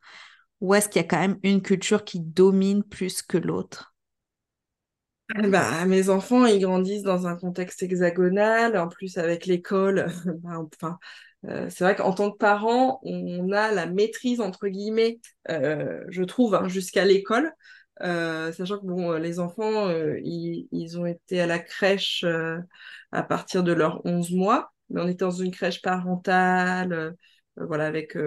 [0.60, 3.89] Ou est-ce qu'il y a quand même une culture qui domine plus que l'autre?
[5.52, 10.08] bah, mes enfants, ils grandissent dans un contexte hexagonal, en plus avec l'école.
[10.44, 10.98] Bah, enfin,
[11.46, 16.24] euh, c'est vrai qu'en tant que parent, on a la maîtrise, entre guillemets, euh, je
[16.24, 17.52] trouve, hein, jusqu'à l'école.
[18.02, 19.90] Euh, sachant que bon, les enfants,
[20.24, 22.26] ils, ils, ont été à la crèche
[23.12, 27.16] à partir de leurs 11 mois, mais on était dans une crèche parentale,
[27.58, 28.18] voilà, avec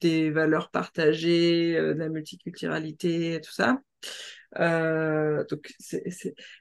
[0.00, 3.78] des valeurs partagées, de la multiculturalité, tout ça.
[4.56, 5.72] Euh, donc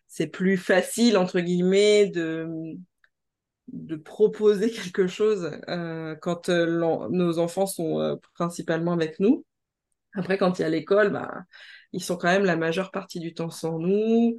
[0.07, 2.47] c'est plus facile, entre guillemets, de,
[3.67, 9.45] de proposer quelque chose euh, quand euh, nos enfants sont principalement avec nous.
[10.13, 11.43] Après, quand il y a l'école, bah,
[11.93, 14.37] ils sont quand même la majeure partie du temps sans nous.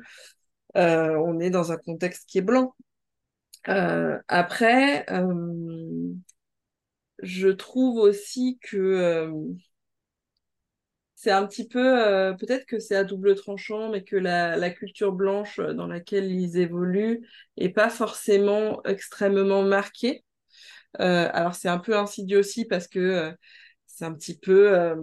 [0.75, 2.75] on est dans un contexte qui est blanc.
[3.65, 5.07] après,
[7.23, 9.33] je trouve aussi que
[11.19, 15.13] c'est un petit peu, euh, peut-être que c'est à double tranchant, mais que la, culture
[15.13, 17.27] blanche dans laquelle ils évoluent
[17.57, 20.25] est pas forcément extrêmement marquée.
[21.01, 23.33] Euh, alors c'est un peu insidieux aussi parce que euh,
[23.87, 24.95] c'est un petit peu,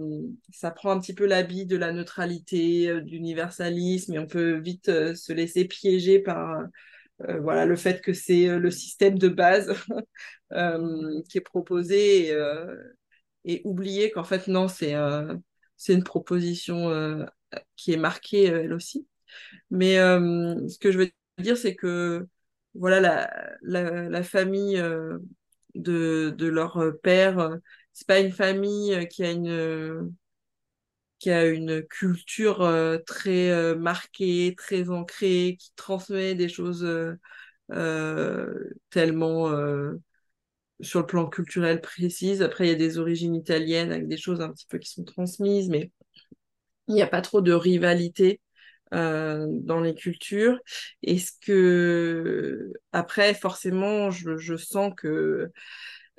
[0.52, 5.32] ça prend un petit peu l'habit de la neutralité, d'universalisme, et on peut vite se
[5.34, 6.62] laisser piéger par
[7.40, 9.74] voilà le fait que c'est le système de base
[11.28, 12.34] qui est proposé
[13.44, 14.94] et oublier qu'en fait non c'est
[15.76, 17.24] c'est une proposition euh,
[17.76, 19.06] qui est marquée euh, elle aussi.
[19.70, 22.26] Mais euh, ce que je veux dire, c'est que
[22.74, 23.00] voilà,
[23.62, 24.76] la, la, famille
[25.74, 27.58] de, de, leur père,
[27.92, 30.14] c'est pas une famille qui a une
[31.18, 32.70] qui a une culture
[33.06, 36.86] très marquée, très ancrée, qui transmet des choses
[38.90, 39.50] tellement
[40.80, 42.42] sur le plan culturel précise.
[42.42, 45.04] Après, il y a des origines italiennes avec des choses un petit peu qui sont
[45.04, 45.90] transmises, mais
[46.88, 48.40] il n'y a pas trop de rivalité
[48.94, 50.58] euh, dans les cultures.
[51.02, 55.50] Est-ce que après, forcément, je, sens que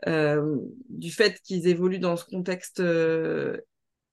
[0.07, 0.57] euh,
[0.89, 3.57] du fait qu'ils évoluent dans ce contexte euh,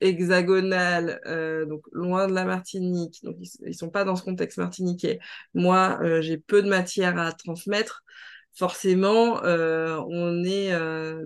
[0.01, 1.21] hexagonal,
[1.69, 5.19] donc loin de la Martinique, donc ils, ne sont pas dans ce contexte martiniquais.
[5.55, 8.05] Moi, j'ai peu de matière à transmettre
[8.55, 10.73] forcément, euh, on est.
[10.73, 11.25] Euh,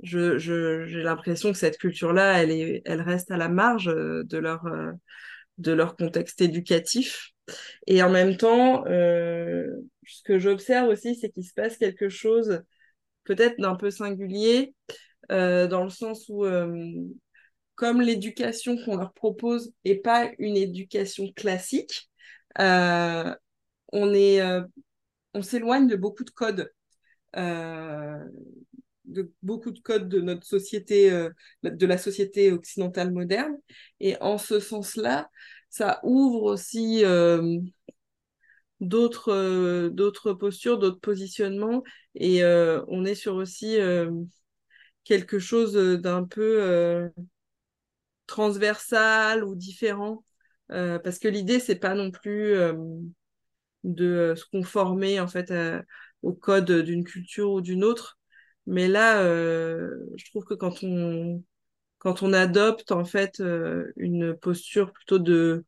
[0.00, 4.64] j'ai l'impression que cette culture-là, elle, est, elle reste à la marge euh, de leur,
[5.58, 7.30] de leur contexte éducatif.
[7.86, 12.62] Et en même temps, ce que j'observe aussi, c'est qu'il se passe quelque chose
[13.24, 14.74] peut-être d'un peu singulier,
[15.28, 16.44] dans le sens où
[17.76, 22.10] comme l'éducation qu'on leur propose n'est pas une éducation classique,
[22.58, 23.32] euh,
[23.92, 24.62] on est, euh,
[25.36, 26.72] on s'éloigne de beaucoup de codes,
[27.36, 28.24] euh,
[29.04, 31.10] de beaucoup de codes de notre société,
[31.62, 33.54] de la société occidentale moderne.
[34.00, 35.30] Et en ce sens-là,
[35.70, 37.04] ça ouvre aussi
[38.80, 43.76] d'autres d'autres postures, d'autres positionnements, et on est sur aussi
[45.04, 47.10] quelque chose d'un peu
[48.26, 50.24] transversal ou différent.
[50.72, 52.74] Euh, parce que l'idée, c'est pas non plus euh,
[53.86, 55.52] de se conformer en fait
[56.22, 58.18] au code d'une culture ou d'une autre.
[58.66, 61.42] Mais là, euh, je trouve que quand on,
[61.98, 63.42] quand on adopte en fait
[63.96, 65.64] une posture plutôt de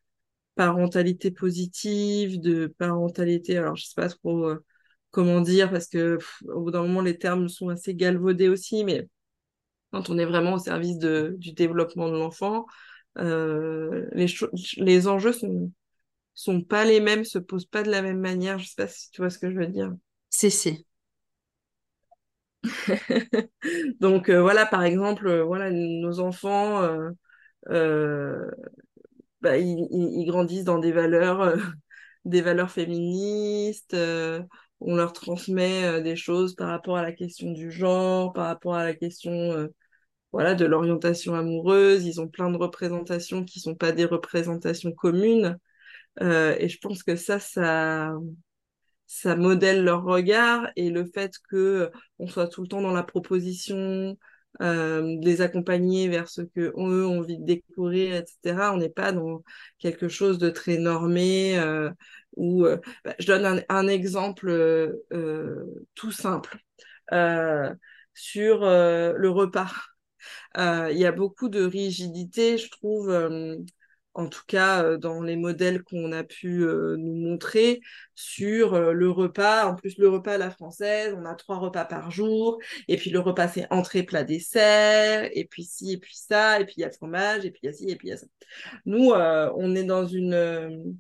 [0.56, 4.52] parentalité positive, de parentalité, alors je sais pas trop
[5.10, 9.08] comment dire, parce que au bout d'un moment, les termes sont assez galvaudés aussi, mais
[9.92, 12.66] quand on est vraiment au service de, du développement de l'enfant,
[13.18, 14.26] euh, les,
[14.78, 15.72] les enjeux sont
[16.38, 18.60] sont pas les mêmes, se posent pas de la même manière.
[18.60, 19.92] Je sais pas si tu vois ce que je veux dire.
[20.30, 20.86] Si, si.
[24.00, 26.88] Donc euh, voilà, par exemple, euh, voilà, nos enfants,
[29.40, 31.56] bah, ils, ils, grandissent dans des valeurs,
[32.24, 33.96] des valeurs féministes.
[34.80, 38.84] on leur transmet des choses par rapport à la question du genre, par rapport à
[38.84, 39.68] la question
[40.30, 42.06] voilà, de l'orientation amoureuse.
[42.06, 45.58] Ils ont plein de représentations qui sont pas des représentations communes.
[46.20, 52.26] Euh, et je pense que ça, ça, modèle leur regard et le fait que on
[52.26, 54.16] soit tout le temps dans la proposition,
[54.60, 58.72] euh, les accompagner vers ce que eux ont envie de découvrir, etc.
[58.74, 59.42] On n'est pas dans
[59.78, 61.58] quelque chose de très normé.
[61.58, 61.90] Euh,
[62.36, 66.58] ou euh, bah, je donne un, exemple euh, tout simple
[68.14, 69.70] sur le repas.
[70.56, 73.56] Euh, il y a beaucoup de rigidité, je trouve, euh,
[74.18, 76.66] en tout cas euh, dans les modèles qu'on a pu
[76.98, 77.80] nous montrer
[78.14, 79.66] sur le repas.
[79.66, 83.10] En plus, le repas à la française, on a trois repas par jour, et puis
[83.10, 86.80] le repas c'est entrée, plat, dessert, et puis ci, et puis ça, et puis il
[86.80, 88.16] y a le fromage, et puis il y a ci, et puis il y a
[88.16, 88.26] ça.
[88.86, 90.98] Nous, on est dans une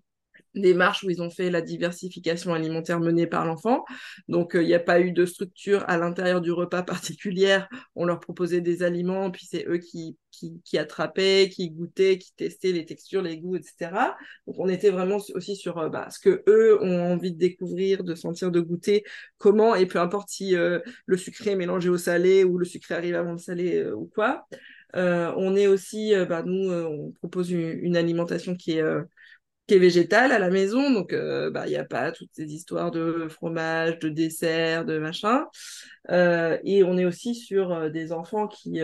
[0.60, 3.84] démarche où ils ont fait la diversification alimentaire menée par l'enfant.
[4.28, 7.68] Donc, il n'y a pas eu de structure à l'intérieur du repas particulière.
[7.94, 10.16] On leur proposait des aliments, puis c'est eux qui,
[10.64, 14.16] qui, attrapaient, qui goûtaient, qui testaient les textures, les goûts, etc.
[14.46, 18.04] Donc, on était vraiment aussi sur euh, bah, ce que eux ont envie de découvrir,
[18.04, 19.04] de sentir, de goûter,
[19.38, 22.94] comment, et peu importe si euh, le sucré est mélangé au salé ou le sucré
[22.94, 24.46] arrive avant le salé euh, ou quoi.
[24.94, 28.82] on est aussi, bah, nous, on propose une alimentation qui est
[29.68, 32.46] qui est végétale à la maison, donc euh, bah, il n'y a pas toutes ces
[32.54, 35.44] histoires de fromage, de dessert, de machin.
[36.10, 38.80] Euh, et on est aussi sur euh, des enfants qui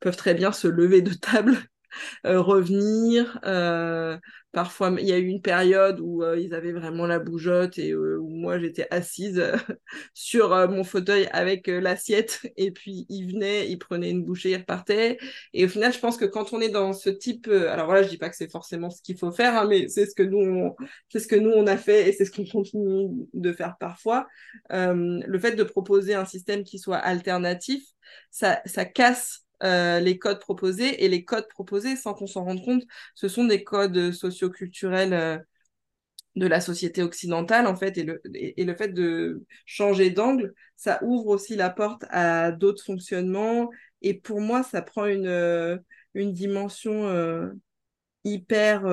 [0.00, 1.54] peuvent très bien se lever de table
[2.24, 3.38] revenir.
[4.56, 7.78] Euh, parfois, il y a eu une période où euh, ils avaient vraiment la bougeotte
[7.78, 9.42] et où moi j'étais assise
[10.14, 15.18] sur mon fauteuil avec l'assiette et puis ils venaient, ils prenaient une bouchée, ils repartaient.
[15.52, 18.08] Et au final, je pense que quand on est dans ce type, alors voilà, je
[18.08, 20.74] dis pas que c'est forcément ce qu'il faut faire, hein, mais c'est ce que nous,
[21.08, 24.26] c'est ce que nous on a fait et c'est ce qu'on continue de faire parfois.
[24.70, 27.84] le fait de proposer un système qui soit alternatif,
[28.30, 31.04] ça, ça casse euh, les codes proposés.
[31.04, 35.38] Et les codes proposés, sans qu'on s'en rende compte, ce sont des codes socioculturels euh,
[36.36, 37.98] de la société occidentale, en fait.
[37.98, 42.84] Et le, et, le fait de changer d'angle, ça ouvre aussi la porte à d'autres
[42.84, 43.70] fonctionnements.
[44.02, 45.78] Et pour moi, ça prend une, euh,
[46.14, 47.50] une dimension
[48.24, 48.84] hyper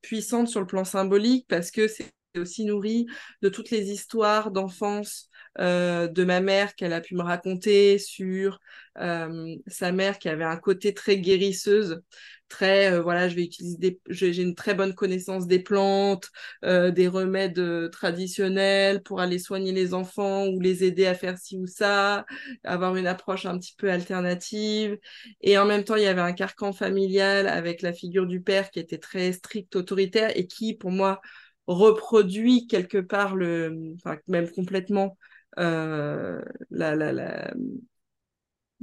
[0.00, 3.06] puissante sur le plan symbolique parce que c'est aussi nourri
[3.42, 8.58] de toutes les histoires d'enfance euh, de ma mère qu'elle a pu me raconter sur
[8.98, 12.02] euh, sa mère qui avait un côté très guérisseuse,
[12.48, 16.28] très euh, voilà, je vais utiliser des, j'ai une très bonne connaissance des plantes,
[16.62, 21.66] des remèdes traditionnels pour aller soigner les enfants ou les aider à faire ci ou
[21.66, 22.24] ça,
[22.64, 24.98] avoir une approche un petit peu alternative.
[25.40, 28.70] Et en même temps, il y avait un carcan familial avec la figure du père
[28.70, 31.20] qui était très strict, autoritaire et qui, pour moi,
[31.66, 36.94] reproduit quelque part le, enfin même complètement euh, la,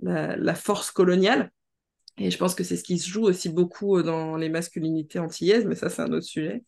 [0.02, 1.52] la, force coloniale.
[2.18, 5.66] Et je pense que c'est ce qui se joue aussi beaucoup dans les masculinités antillaises,
[5.66, 6.64] mais ça, c'est un autre sujet.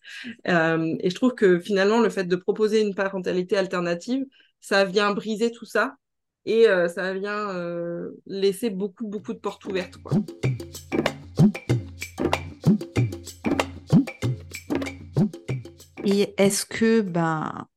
[0.48, 4.26] Euh, et je trouve que finalement, le fait de proposer une parentalité alternative,
[4.62, 5.98] ça vient briser tout ça
[6.46, 7.54] et euh, ça vient
[8.26, 9.98] laisser beaucoup, beaucoup de portes ouvertes.
[9.98, 10.20] Quoi.
[16.04, 17.68] Et est-ce que ben,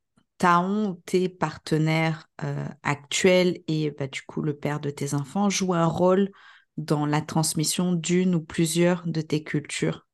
[0.45, 5.73] Taon, tes partenaires euh, actuels et bah, du coup le père de tes enfants jouent
[5.73, 6.29] un rôle
[6.77, 10.05] dans la transmission d'une ou plusieurs de tes cultures?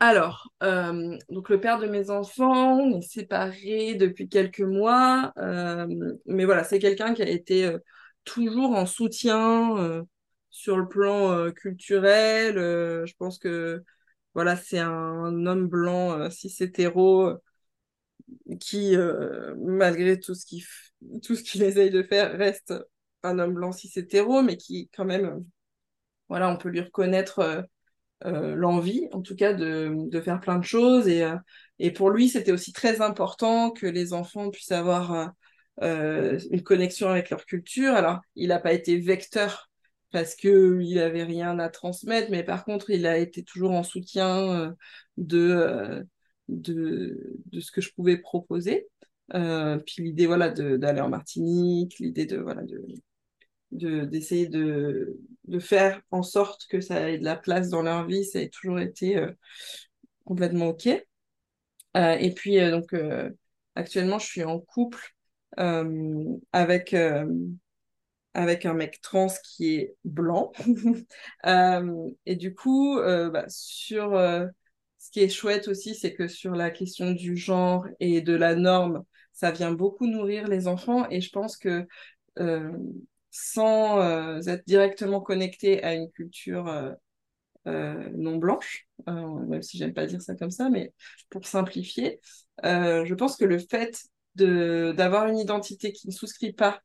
[0.00, 5.86] Alors, euh, donc le père de mes enfants, on est séparés depuis quelques mois, euh,
[6.24, 7.70] mais voilà, c'est quelqu'un qui a été
[8.24, 10.06] toujours en soutien
[10.48, 12.54] sur le plan culturel.
[12.54, 13.84] je pense que
[14.32, 17.36] voilà, c'est un, homme blanc cis hétéro
[18.60, 18.96] qui,
[19.58, 20.64] malgré tout ce qu'il
[21.22, 22.74] tout ce qu'il essaye de faire, reste
[23.22, 23.92] un homme blanc cis
[24.44, 25.44] mais qui quand même,
[26.28, 27.64] voilà, on peut lui reconnaître
[28.24, 31.08] euh, l'envie, en tout cas, de, de, faire plein de choses.
[31.08, 31.36] Et, euh,
[31.78, 35.32] et pour lui, c'était aussi très important que les enfants puissent avoir
[35.82, 37.94] euh, une connexion avec leur culture.
[37.94, 39.70] Alors, il n'a pas été vecteur
[40.10, 44.74] parce qu'il n'avait rien à transmettre, mais par contre, il a été toujours en soutien
[45.18, 46.04] de,
[46.48, 48.88] de, de, ce que je pouvais proposer.
[49.30, 56.22] puis l'idée voilà, d'aller en Martinique, l'idée de, voilà, de, d'essayer de, de, faire en
[56.22, 59.30] sorte que ça ait de la place dans leur vie, ça a toujours été euh,
[60.24, 60.86] complètement OK.
[61.96, 62.94] Euh, et puis, euh, donc,
[63.74, 65.14] actuellement, je suis en couple
[66.52, 66.94] avec,
[68.34, 70.52] avec un mec trans qui est blanc.
[72.26, 74.10] et du coup, bah, sur
[75.08, 78.54] ce qui est chouette aussi, c'est que sur la question du genre et de la
[78.54, 81.08] norme, ça vient beaucoup nourrir les enfants.
[81.08, 81.86] Et je pense que
[83.30, 86.92] sans euh, être directement connecté à une culture euh,
[87.68, 90.92] euh, non blanche, même si j'aime pas dire ça comme ça, mais
[91.30, 92.20] pour simplifier,
[92.62, 94.02] je pense que le fait
[94.34, 96.82] d'avoir une identité qui ne souscrit pas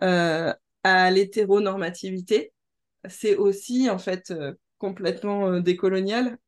[0.00, 2.52] à l'hétéronormativité,
[3.08, 4.32] c'est aussi en fait
[4.78, 6.38] complètement décolonial.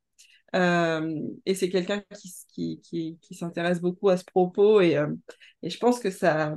[0.57, 2.03] Et c'est quelqu'un
[2.53, 4.99] qui, qui, qui, s'intéresse beaucoup à ce propos et,
[5.63, 6.55] et je pense que ça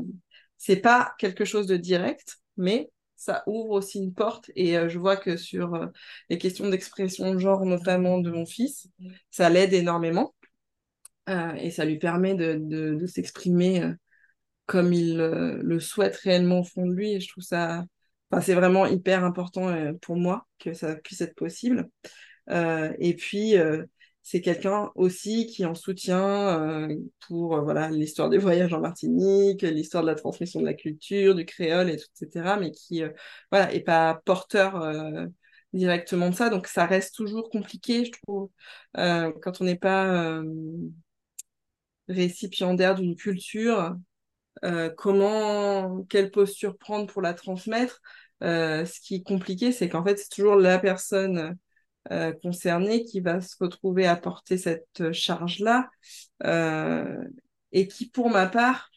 [0.59, 4.51] c'est pas quelque chose de direct, mais ça ouvre aussi une porte.
[4.55, 5.87] Et euh, je vois que sur euh,
[6.29, 8.87] les questions d'expression de genre, notamment de mon fils,
[9.31, 10.35] ça l'aide énormément.
[11.29, 13.93] Euh, et ça lui permet de, s'exprimer
[14.65, 17.13] comme il le souhaite réellement au fond de lui.
[17.13, 17.85] Et je trouve ça,
[18.29, 21.89] enfin, c'est vraiment hyper important pour moi que ça puisse être possible.
[22.49, 23.55] Et puis,
[24.29, 26.95] c'est quelqu'un aussi qui en soutient euh,
[27.27, 31.33] pour euh, voilà l'histoire des voyages en Martinique, l'histoire de la transmission de la culture,
[31.33, 32.57] du créole, et etc.
[32.59, 33.09] Mais qui euh,
[33.51, 34.87] voilà est pas porteur
[35.73, 38.49] directement de ça, donc ça reste toujours compliqué, je trouve,
[38.93, 40.41] quand on n'est pas
[42.07, 43.95] récipiendaire d'une culture.
[44.97, 48.01] comment, quelle posture prendre pour la transmettre
[48.41, 51.57] Ce qui est compliqué, c'est qu'en fait, c'est toujours la personne
[52.11, 55.89] euh, concerné qui va se retrouver à porter cette charge-là
[56.43, 57.23] euh,
[57.71, 58.89] et qui, pour ma part,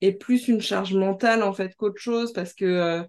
[0.00, 3.02] est plus une charge mentale en fait qu'autre chose parce que euh,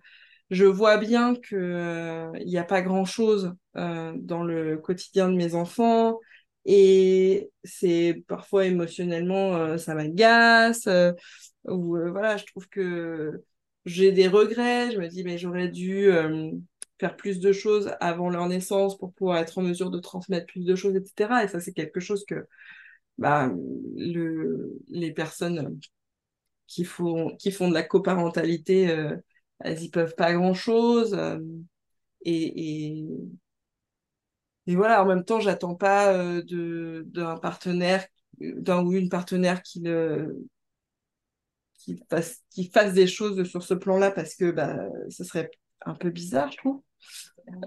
[0.51, 6.19] je vois bien que il n'y a pas grand-chose dans le quotidien de mes enfants
[6.65, 10.88] et c'est parfois émotionnellement ça m'agace
[11.65, 13.43] ou voilà je trouve que
[13.86, 16.12] j'ai des regrets je me dis mais j'aurais dû
[16.99, 20.65] faire plus de choses avant leur naissance pour pouvoir être en mesure de transmettre plus
[20.65, 21.43] de choses, etc.
[21.43, 22.47] Et ça, c'est quelque chose que
[23.17, 23.51] bah,
[23.95, 25.79] le, les personnes
[26.67, 29.15] qui font, qui font de la coparentalité, euh,
[29.60, 31.13] elles y peuvent pas grand-chose.
[31.13, 31.39] Euh,
[32.25, 33.06] et, et,
[34.67, 38.06] et, voilà, en même temps, j'attends pas euh, d'un partenaire,
[38.39, 40.47] d'un ou une partenaire qui le
[41.75, 45.51] qui fasse, qui fasse des choses sur ce plan-là parce que bah, ce serait
[45.86, 46.82] un peu bizarre, je trouve.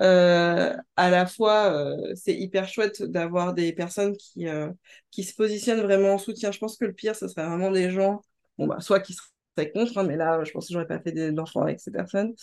[0.01, 4.71] Euh, à la fois, euh, c'est hyper chouette d'avoir des personnes qui, euh,
[5.11, 6.51] qui se positionnent vraiment en soutien.
[6.53, 8.23] Je pense que le pire, ce serait vraiment des gens,
[8.59, 11.13] bon, bah, soit qui seraient contre, hein, mais là, je pense que j'aurais pas fait
[11.33, 12.35] d'enfants avec ces personnes,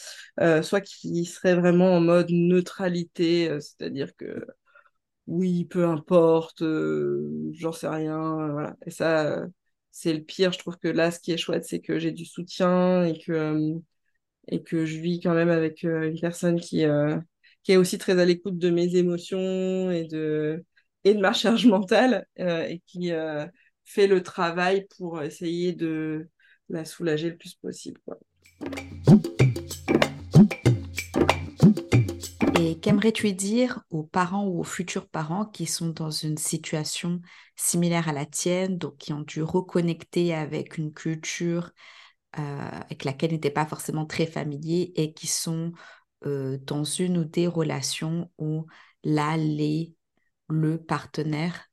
[0.64, 4.46] soit qui seraient vraiment en mode neutralité, c'est-à-dire que
[5.28, 6.64] oui, peu importe,
[7.54, 8.76] j'en sais rien, voilà.
[8.86, 9.46] Et ça,
[9.92, 10.52] c'est le pire.
[10.52, 13.80] Je trouve que là, ce qui est chouette, c'est que j'ai du soutien et que
[14.47, 17.17] et que je vis quand même avec euh, une personne qui, euh,
[17.63, 20.63] qui est aussi très à l'écoute de mes émotions et de,
[21.03, 23.12] et de ma charge mentale euh, et qui
[23.86, 26.29] fait le travail pour essayer de
[26.69, 27.99] la soulager le plus possible.
[32.60, 37.19] Et qu'aimerais-tu dire aux parents ou aux futurs parents qui sont dans une situation
[37.58, 41.71] similaire à la tienne, donc qui ont dû reconnecter avec une culture
[42.34, 45.71] avec laquelle ils n'étaient pas forcément très familiers et qui sont
[46.25, 48.65] euh, dans une ou des relations où
[49.04, 49.94] là, les,
[50.50, 51.65] le partenaire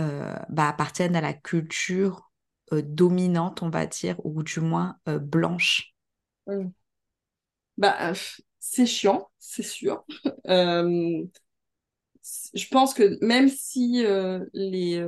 [0.00, 2.30] euh, bah, appartiennent à la culture
[2.70, 5.94] dominante, on va dire, ou du moins blanche.
[7.76, 8.12] Bah,
[8.58, 10.04] c'est chiant, c'est sûr.
[12.54, 14.04] je pense que même si
[14.52, 15.02] les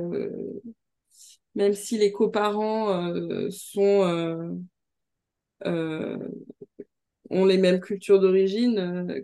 [1.55, 3.13] même si les coparents
[3.51, 4.61] sont
[5.65, 9.23] ont les mêmes cultures d'origine,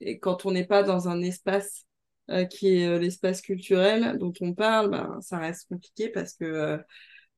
[0.00, 1.86] et quand on n'est pas dans un espace
[2.30, 6.44] euh, qui est euh, l'espace culturel dont on parle, ben, ça reste compliqué parce que
[6.44, 6.78] euh,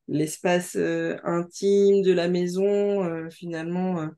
[0.07, 4.09] l'espace intime de la maison, finalement,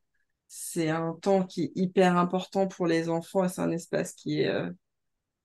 [0.48, 4.52] c'est un temps qui est hyper important pour les enfants c'est un espace qui est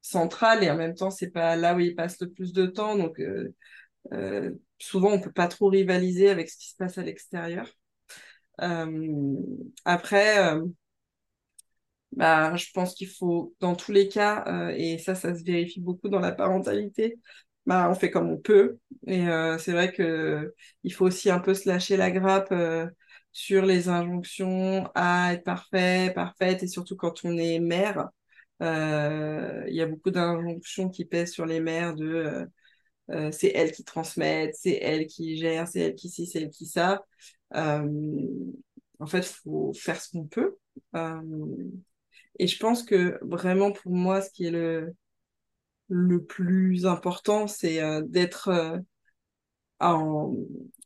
[0.02, 2.96] central et en même temps, c'est pas là où ils passent le plus de temps.
[2.96, 3.18] Donc,
[4.78, 7.66] souvent, on peut pas trop rivaliser avec ce qui se passe à l'extérieur.
[9.84, 10.60] Après,
[12.12, 15.80] bah, je pense qu'il faut, dans tous les cas, euh, et ça, ça se vérifie
[15.80, 17.18] beaucoup dans la parentalité,
[17.66, 18.78] bah, on fait comme on peut.
[19.06, 22.86] Et euh, c'est vrai que il faut aussi un peu se lâcher la grappe euh,
[23.32, 28.08] sur les injonctions à être parfait, parfaite, et surtout quand on est mère.
[28.60, 32.46] Il y a beaucoup d'injonctions qui pèsent sur les mères de
[33.32, 36.66] c'est elle qui transmettent, c'est elle qui gère, c'est elle qui ci, c'est elle qui
[36.66, 37.02] ça.
[37.54, 40.56] En fait, faut faire ce qu'on peut.
[42.38, 44.94] Et je pense que vraiment pour moi, ce qui est le,
[45.88, 48.78] le plus important, c'est euh, d'être euh,
[49.80, 50.34] en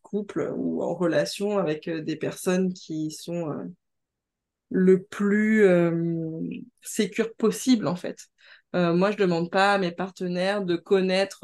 [0.03, 3.49] couple ou en relation avec euh, des personnes qui sont
[4.71, 5.65] le plus
[6.83, 8.19] sécures possible, en fait.
[8.75, 11.41] moi, je ne demande pas à mes partenaires de connaître,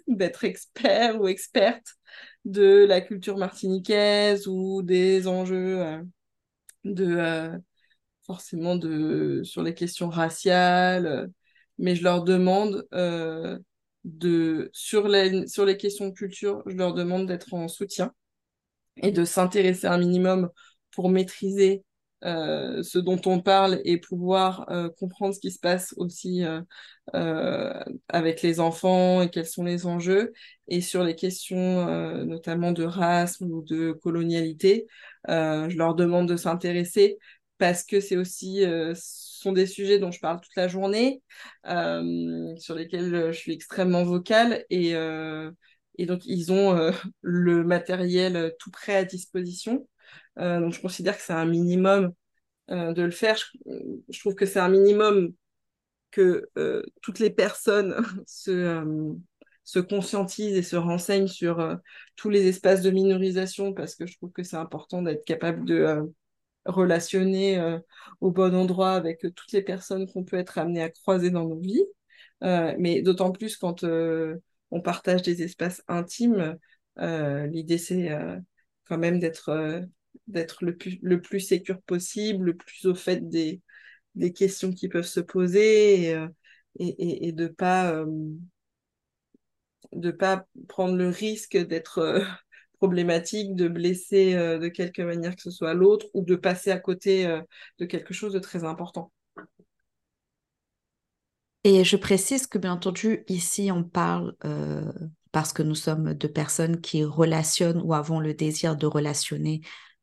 [0.06, 1.96] d'être experts ou expertes
[2.48, 6.02] de la culture martiniquaise ou des enjeux
[6.84, 7.60] de
[8.28, 11.26] forcément de, sur les questions raciales, euh,
[11.78, 13.58] mais je leur demande euh,
[14.04, 18.12] de, sur les, sur les questions de culture, je leur demande d'être en soutien
[19.02, 20.50] et de s'intéresser un minimum
[20.92, 21.84] pour maîtriser
[22.24, 24.66] euh, ce dont on parle et pouvoir
[24.98, 26.42] comprendre ce qui se passe aussi
[27.12, 30.32] avec les enfants et quels sont les enjeux.
[30.68, 31.86] Et sur les questions
[32.24, 34.86] notamment de race ou de colonialité,
[35.28, 37.18] je leur demande de s'intéresser
[37.58, 41.22] parce que c'est aussi euh, sont des sujets dont je parle toute la journée,
[41.66, 44.92] euh, sur lesquels euh, je suis extrêmement vocale et,
[45.98, 49.86] et donc ils ont le matériel tout prêt à disposition.
[50.36, 52.12] Donc je considère que c'est un minimum
[52.68, 53.36] de le faire.
[54.08, 55.32] Je, trouve que c'est un minimum
[56.10, 56.48] que
[57.02, 57.96] toutes les personnes
[58.26, 59.14] se,
[59.64, 61.76] se conscientisent et se renseignent sur
[62.16, 66.08] tous les espaces de minorisation parce que je trouve que c'est important d'être capable de
[66.68, 67.78] relationner euh,
[68.20, 71.48] au bon endroit avec euh, toutes les personnes qu'on peut être amené à croiser dans
[71.48, 71.84] nos vies.
[72.44, 73.84] Euh, mais d'autant plus quand
[74.70, 76.56] on partage des espaces intimes,
[76.96, 78.10] l'idée c'est
[78.84, 79.82] quand même d'être
[80.26, 83.60] d'être le plus, le plus sécure possible, le plus au fait des,
[84.14, 86.26] des questions qui peuvent se poser et,
[86.78, 88.04] et, et, de pas
[89.92, 92.22] de pas prendre le risque d'être
[92.78, 96.78] problématique de blesser euh, de quelque manière que ce soit l'autre ou de passer à
[96.78, 97.40] côté euh,
[97.78, 99.12] de quelque chose de très important.
[101.64, 104.90] Et je précise que bien entendu, ici, on parle euh,
[105.32, 109.60] parce que nous sommes deux personnes qui relationnent ou avons le désir de relationner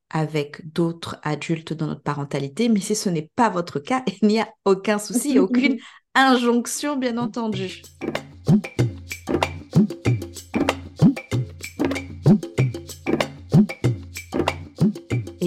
[0.10, 2.70] avec d'autres adultes dans notre parentalité.
[2.70, 5.78] Mais si ce n'est pas votre cas, il n'y a aucun souci, aucune
[6.16, 7.82] injonction, bien entendu.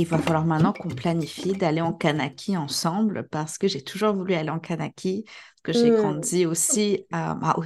[0.00, 4.34] il va falloir maintenant qu'on planifie d'aller en Kanaki ensemble parce que j'ai toujours voulu
[4.34, 5.24] aller en Kanaki,
[5.62, 5.96] que j'ai mmh.
[5.96, 7.56] grandi aussi à, à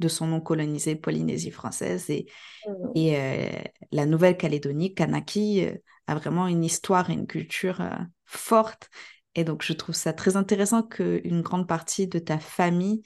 [0.00, 2.08] de son nom colonisé Polynésie française.
[2.08, 2.26] Et,
[2.94, 3.50] et euh,
[3.92, 5.74] la Nouvelle-Calédonie, Kanaki, euh,
[6.10, 7.96] a vraiment une histoire et une culture euh,
[8.26, 8.90] forte.
[9.34, 13.02] Et donc, je trouve ça très intéressant qu'une grande partie de ta famille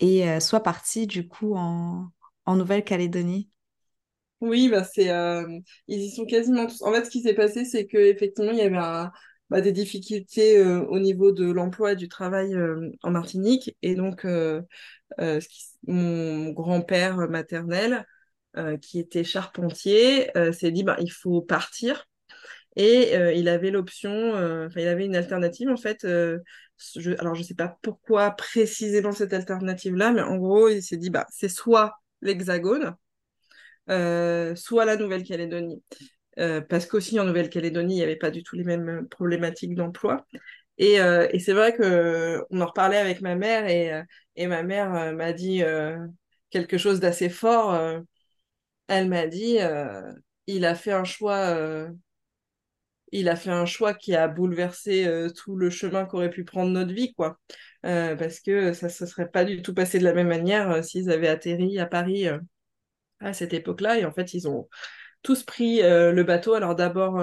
[0.00, 2.10] et, soit partie du coup en,
[2.46, 3.48] Nouvelle-Calédonie.
[4.40, 5.46] Oui, bah c'est, euh,
[5.88, 6.82] ils y sont quasiment tous.
[6.82, 9.08] En fait, ce qui s'est passé, c'est qu'effectivement, il y avait
[9.48, 13.74] bah, des difficultés euh, au niveau de l'emploi et du travail euh, en Martinique.
[13.80, 14.26] Et donc,
[15.86, 18.06] mon grand-père maternel,
[18.82, 22.06] qui était charpentier, s'est dit, bah, il faut partir.
[22.76, 24.30] Et il avait l'option,
[24.66, 26.04] enfin, il avait une alternative, en fait.
[26.04, 30.96] Je, alors, je ne sais pas pourquoi précisément cette alternative-là, mais en gros, il s'est
[30.96, 32.96] dit, bah, c'est soit l'Hexagone,
[33.90, 35.82] euh, soit la Nouvelle-Calédonie.
[36.38, 40.26] Euh, parce qu'aussi en Nouvelle-Calédonie, il n'y avait pas du tout les mêmes problématiques d'emploi.
[40.78, 44.02] Et, euh, et c'est vrai qu'on en reparlait avec ma mère et,
[44.36, 45.62] et ma mère m'a dit
[46.50, 48.02] quelque chose d'assez fort.
[48.88, 49.58] elle m'a dit,
[50.46, 51.88] il a fait un choix,
[53.18, 56.92] il a fait un choix qui a bouleversé tout le chemin qu'aurait pu prendre notre
[56.92, 57.38] vie, quoi.
[57.82, 61.10] parce que ça ne se serait pas du tout passé de la même manière s'ils
[61.10, 62.26] avaient atterri à Paris
[63.20, 63.98] à cette époque-là.
[63.98, 64.68] Et en fait, ils ont
[65.22, 66.54] tous pris le bateau.
[66.54, 67.22] Alors d'abord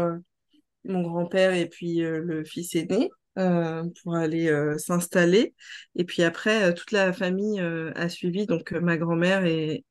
[0.85, 3.09] mon grand-père et puis le fils aîné.
[3.37, 5.55] Euh, pour aller euh, s'installer.
[5.95, 9.85] Et puis après, euh, toute la famille a suivi, donc ma grand-mère et,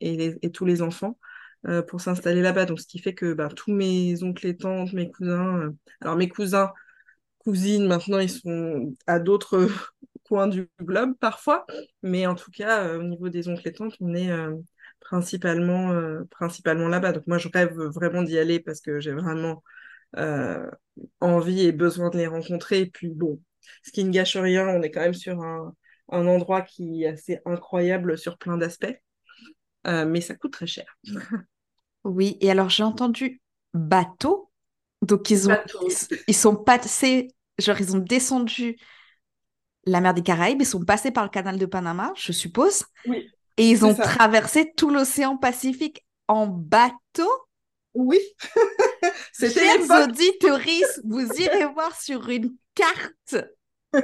[0.52, 1.18] tous les enfants,
[1.88, 2.66] pour s'installer là-bas.
[2.66, 6.28] Donc ce qui fait que bah, tous mes oncles et tantes, mes cousins, alors mes
[6.28, 6.72] cousins,
[7.38, 9.68] cousines, maintenant ils sont à d'autres
[10.24, 11.66] coins du globe parfois,
[12.02, 14.30] mais en tout cas, au niveau des oncles et tantes, on est
[15.00, 15.94] principalement,
[16.30, 17.12] principalement là-bas.
[17.12, 19.62] Donc moi, je rêve vraiment d'y aller parce que j'ai vraiment
[20.16, 20.68] euh,
[21.20, 22.80] envie et besoin de les rencontrer.
[22.80, 23.40] Et puis bon,
[23.84, 25.74] ce qui ne gâche rien, on est quand même sur un,
[26.08, 28.96] endroit qui est assez incroyable sur plein d'aspects,
[29.86, 30.98] euh, mais ça coûte très cher.
[32.04, 33.40] oui, et alors j'ai entendu
[33.74, 34.50] bateau,
[35.02, 35.58] donc ils, ont,
[36.26, 37.28] ils, sont passés,
[37.58, 38.76] genre ils ont descendu
[39.84, 43.30] la mer des Caraïbes, ils sont passés par le canal de Panama, je suppose, oui,
[43.56, 47.30] et ils ont traversé tout l'océan Pacifique en bateau
[47.94, 48.18] oui.
[49.32, 50.60] Chers auditeurs,
[51.04, 53.36] vous irez voir sur une carte.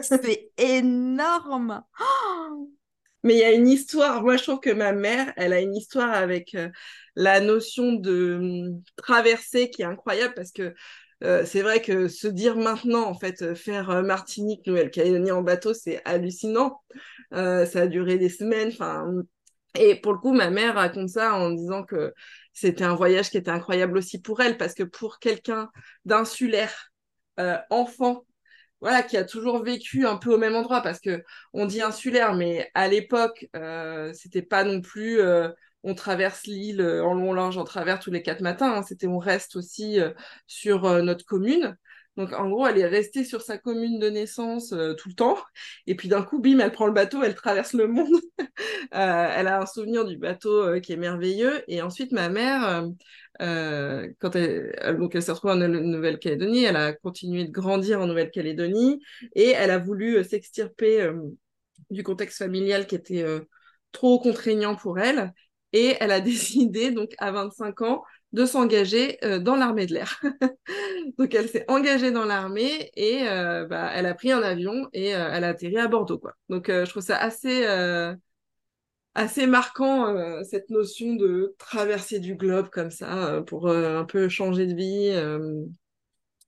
[0.02, 1.84] C'est énorme.
[3.26, 4.22] Mais il y a une histoire.
[4.22, 6.68] Moi, je trouve que ma mère, elle a une histoire avec euh,
[7.16, 10.74] la notion de hum, traversée qui est incroyable parce que
[11.24, 15.74] euh, c'est vrai que se dire maintenant, en fait, euh, faire Martinique, Nouvelle-Calédonie en bateau,
[15.74, 16.80] c'est hallucinant.
[17.32, 18.68] ça a duré des semaines.
[18.68, 19.04] Enfin,
[19.76, 22.14] et pour le coup, ma mère raconte ça en disant que
[22.52, 25.68] c'était un voyage qui était incroyable aussi pour elle, parce que pour quelqu'un
[26.04, 26.92] d'insulaire,
[27.40, 28.24] euh, enfant,
[28.80, 31.22] voilà, qui a toujours vécu un peu au même endroit, parce que
[31.52, 35.48] on dit insulaire, mais à l'époque, euh, c'était pas non plus euh,
[35.82, 38.82] on traverse l'île en long large en travers tous les quatre matins, hein.
[38.82, 39.98] c'était on reste aussi
[40.46, 41.76] sur notre commune.
[42.16, 45.36] Donc en gros, elle est restée sur sa commune de naissance euh, tout le temps.
[45.86, 48.20] Et puis d'un coup, bim, elle prend le bateau, elle traverse le monde.
[48.94, 51.62] Euh, elle a un souvenir du bateau euh, qui est merveilleux.
[51.68, 52.86] Et ensuite, ma mère,
[53.38, 59.02] quand elle, donc elle s'est retrouvée en Nouvelle-Calédonie, elle a continué de grandir en Nouvelle-Calédonie
[59.34, 61.10] et elle a voulu s'extirper
[61.90, 63.24] du contexte familial qui était
[63.92, 65.32] trop contraignant pour elle.
[65.72, 70.20] Et elle a décidé, donc à 25 ans, de s'engager euh, dans l'armée de l'air.
[71.18, 75.14] Donc elle s'est engagée dans l'armée et euh, bah, elle a pris un avion et
[75.14, 76.18] euh, elle a atterri à Bordeaux.
[76.18, 76.34] Quoi.
[76.48, 77.64] Donc je trouve ça assez,
[79.16, 80.14] assez marquant,
[80.44, 85.12] cette notion de traverser du globe comme ça pour un peu changer de vie,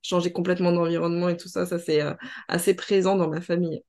[0.03, 1.67] changer complètement d'environnement et tout ça.
[1.67, 2.01] Ça, c'est
[2.47, 3.83] assez présent dans ma famille.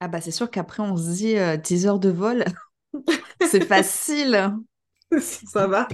[0.00, 2.44] Ah bah c'est sûr qu'après on se dit 10 heures de vol,
[3.50, 4.52] c'est facile.
[5.20, 5.88] Ça va.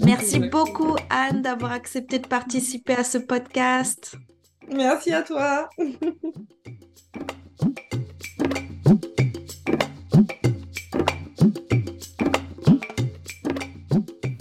[0.00, 4.16] Merci beaucoup Anne d'avoir accepté de participer à ce podcast.
[4.70, 5.68] Merci à toi.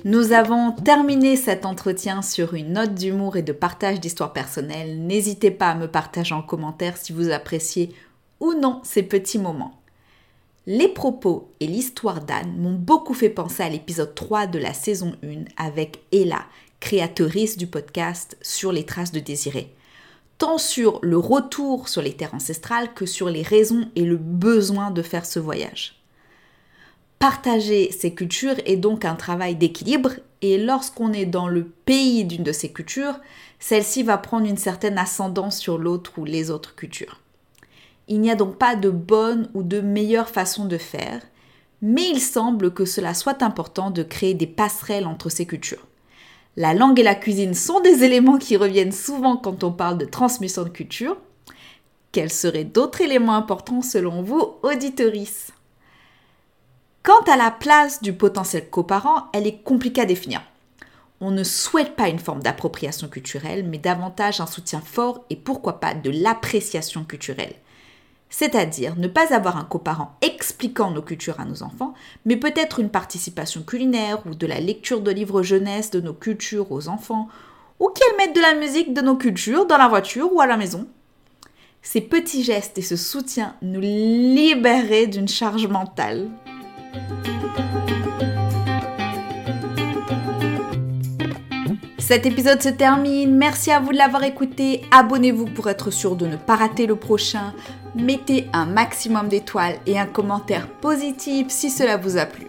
[0.03, 5.05] Nous avons terminé cet entretien sur une note d'humour et de partage d'histoires personnelles.
[5.05, 7.93] N'hésitez pas à me partager en commentaire si vous appréciez
[8.39, 9.81] ou non ces petits moments.
[10.65, 15.13] Les propos et l'histoire d'Anne m'ont beaucoup fait penser à l'épisode 3 de la saison
[15.23, 16.45] 1 avec Ella,
[16.79, 19.73] créatrice du podcast Sur les traces de Désiré.
[20.37, 24.91] Tant sur le retour sur les terres ancestrales que sur les raisons et le besoin
[24.91, 25.95] de faire ce voyage.
[27.17, 30.11] Partager ces cultures est donc un travail d'équilibre
[30.43, 33.19] et lorsqu'on est dans le pays d'une de ces cultures,
[33.59, 37.19] celle-ci va prendre une certaine ascendance sur l'autre ou les autres cultures.
[38.07, 41.21] Il n'y a donc pas de bonne ou de meilleure façon de faire,
[41.81, 45.86] mais il semble que cela soit important de créer des passerelles entre ces cultures.
[46.59, 50.05] La langue et la cuisine sont des éléments qui reviennent souvent quand on parle de
[50.05, 51.15] transmission de culture.
[52.11, 55.51] Quels seraient d'autres éléments importants selon vous, auditorices
[57.03, 60.41] Quant à la place du potentiel coparent, elle est compliquée à définir.
[61.21, 65.79] On ne souhaite pas une forme d'appropriation culturelle, mais davantage un soutien fort et pourquoi
[65.79, 67.53] pas de l'appréciation culturelle.
[68.29, 71.93] C'est-à-dire ne pas avoir un coparent expliquant nos cultures à nos enfants,
[72.25, 76.71] mais peut-être une participation culinaire ou de la lecture de livres jeunesse de nos cultures
[76.71, 77.29] aux enfants,
[77.79, 80.57] ou qu'elle mette de la musique de nos cultures dans la voiture ou à la
[80.57, 80.87] maison.
[81.81, 86.27] Ces petits gestes et ce soutien nous libéraient d'une charge mentale.
[92.07, 93.35] Cet épisode se termine.
[93.35, 94.81] Merci à vous de l'avoir écouté.
[94.91, 97.53] Abonnez-vous pour être sûr de ne pas rater le prochain.
[97.97, 102.47] Mettez un maximum d'étoiles et un commentaire positif si cela vous a plu.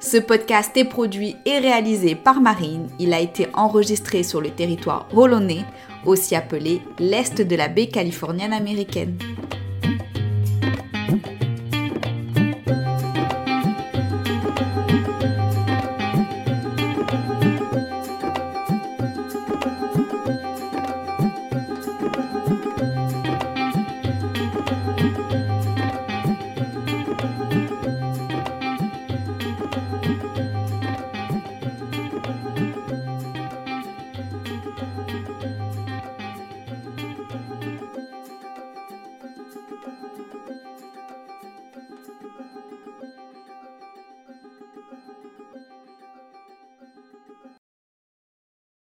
[0.00, 2.88] Ce podcast est produit et réalisé par Marine.
[2.98, 5.64] Il a été enregistré sur le territoire hollandais,
[6.04, 9.16] aussi appelé l'Est de la baie californienne américaine.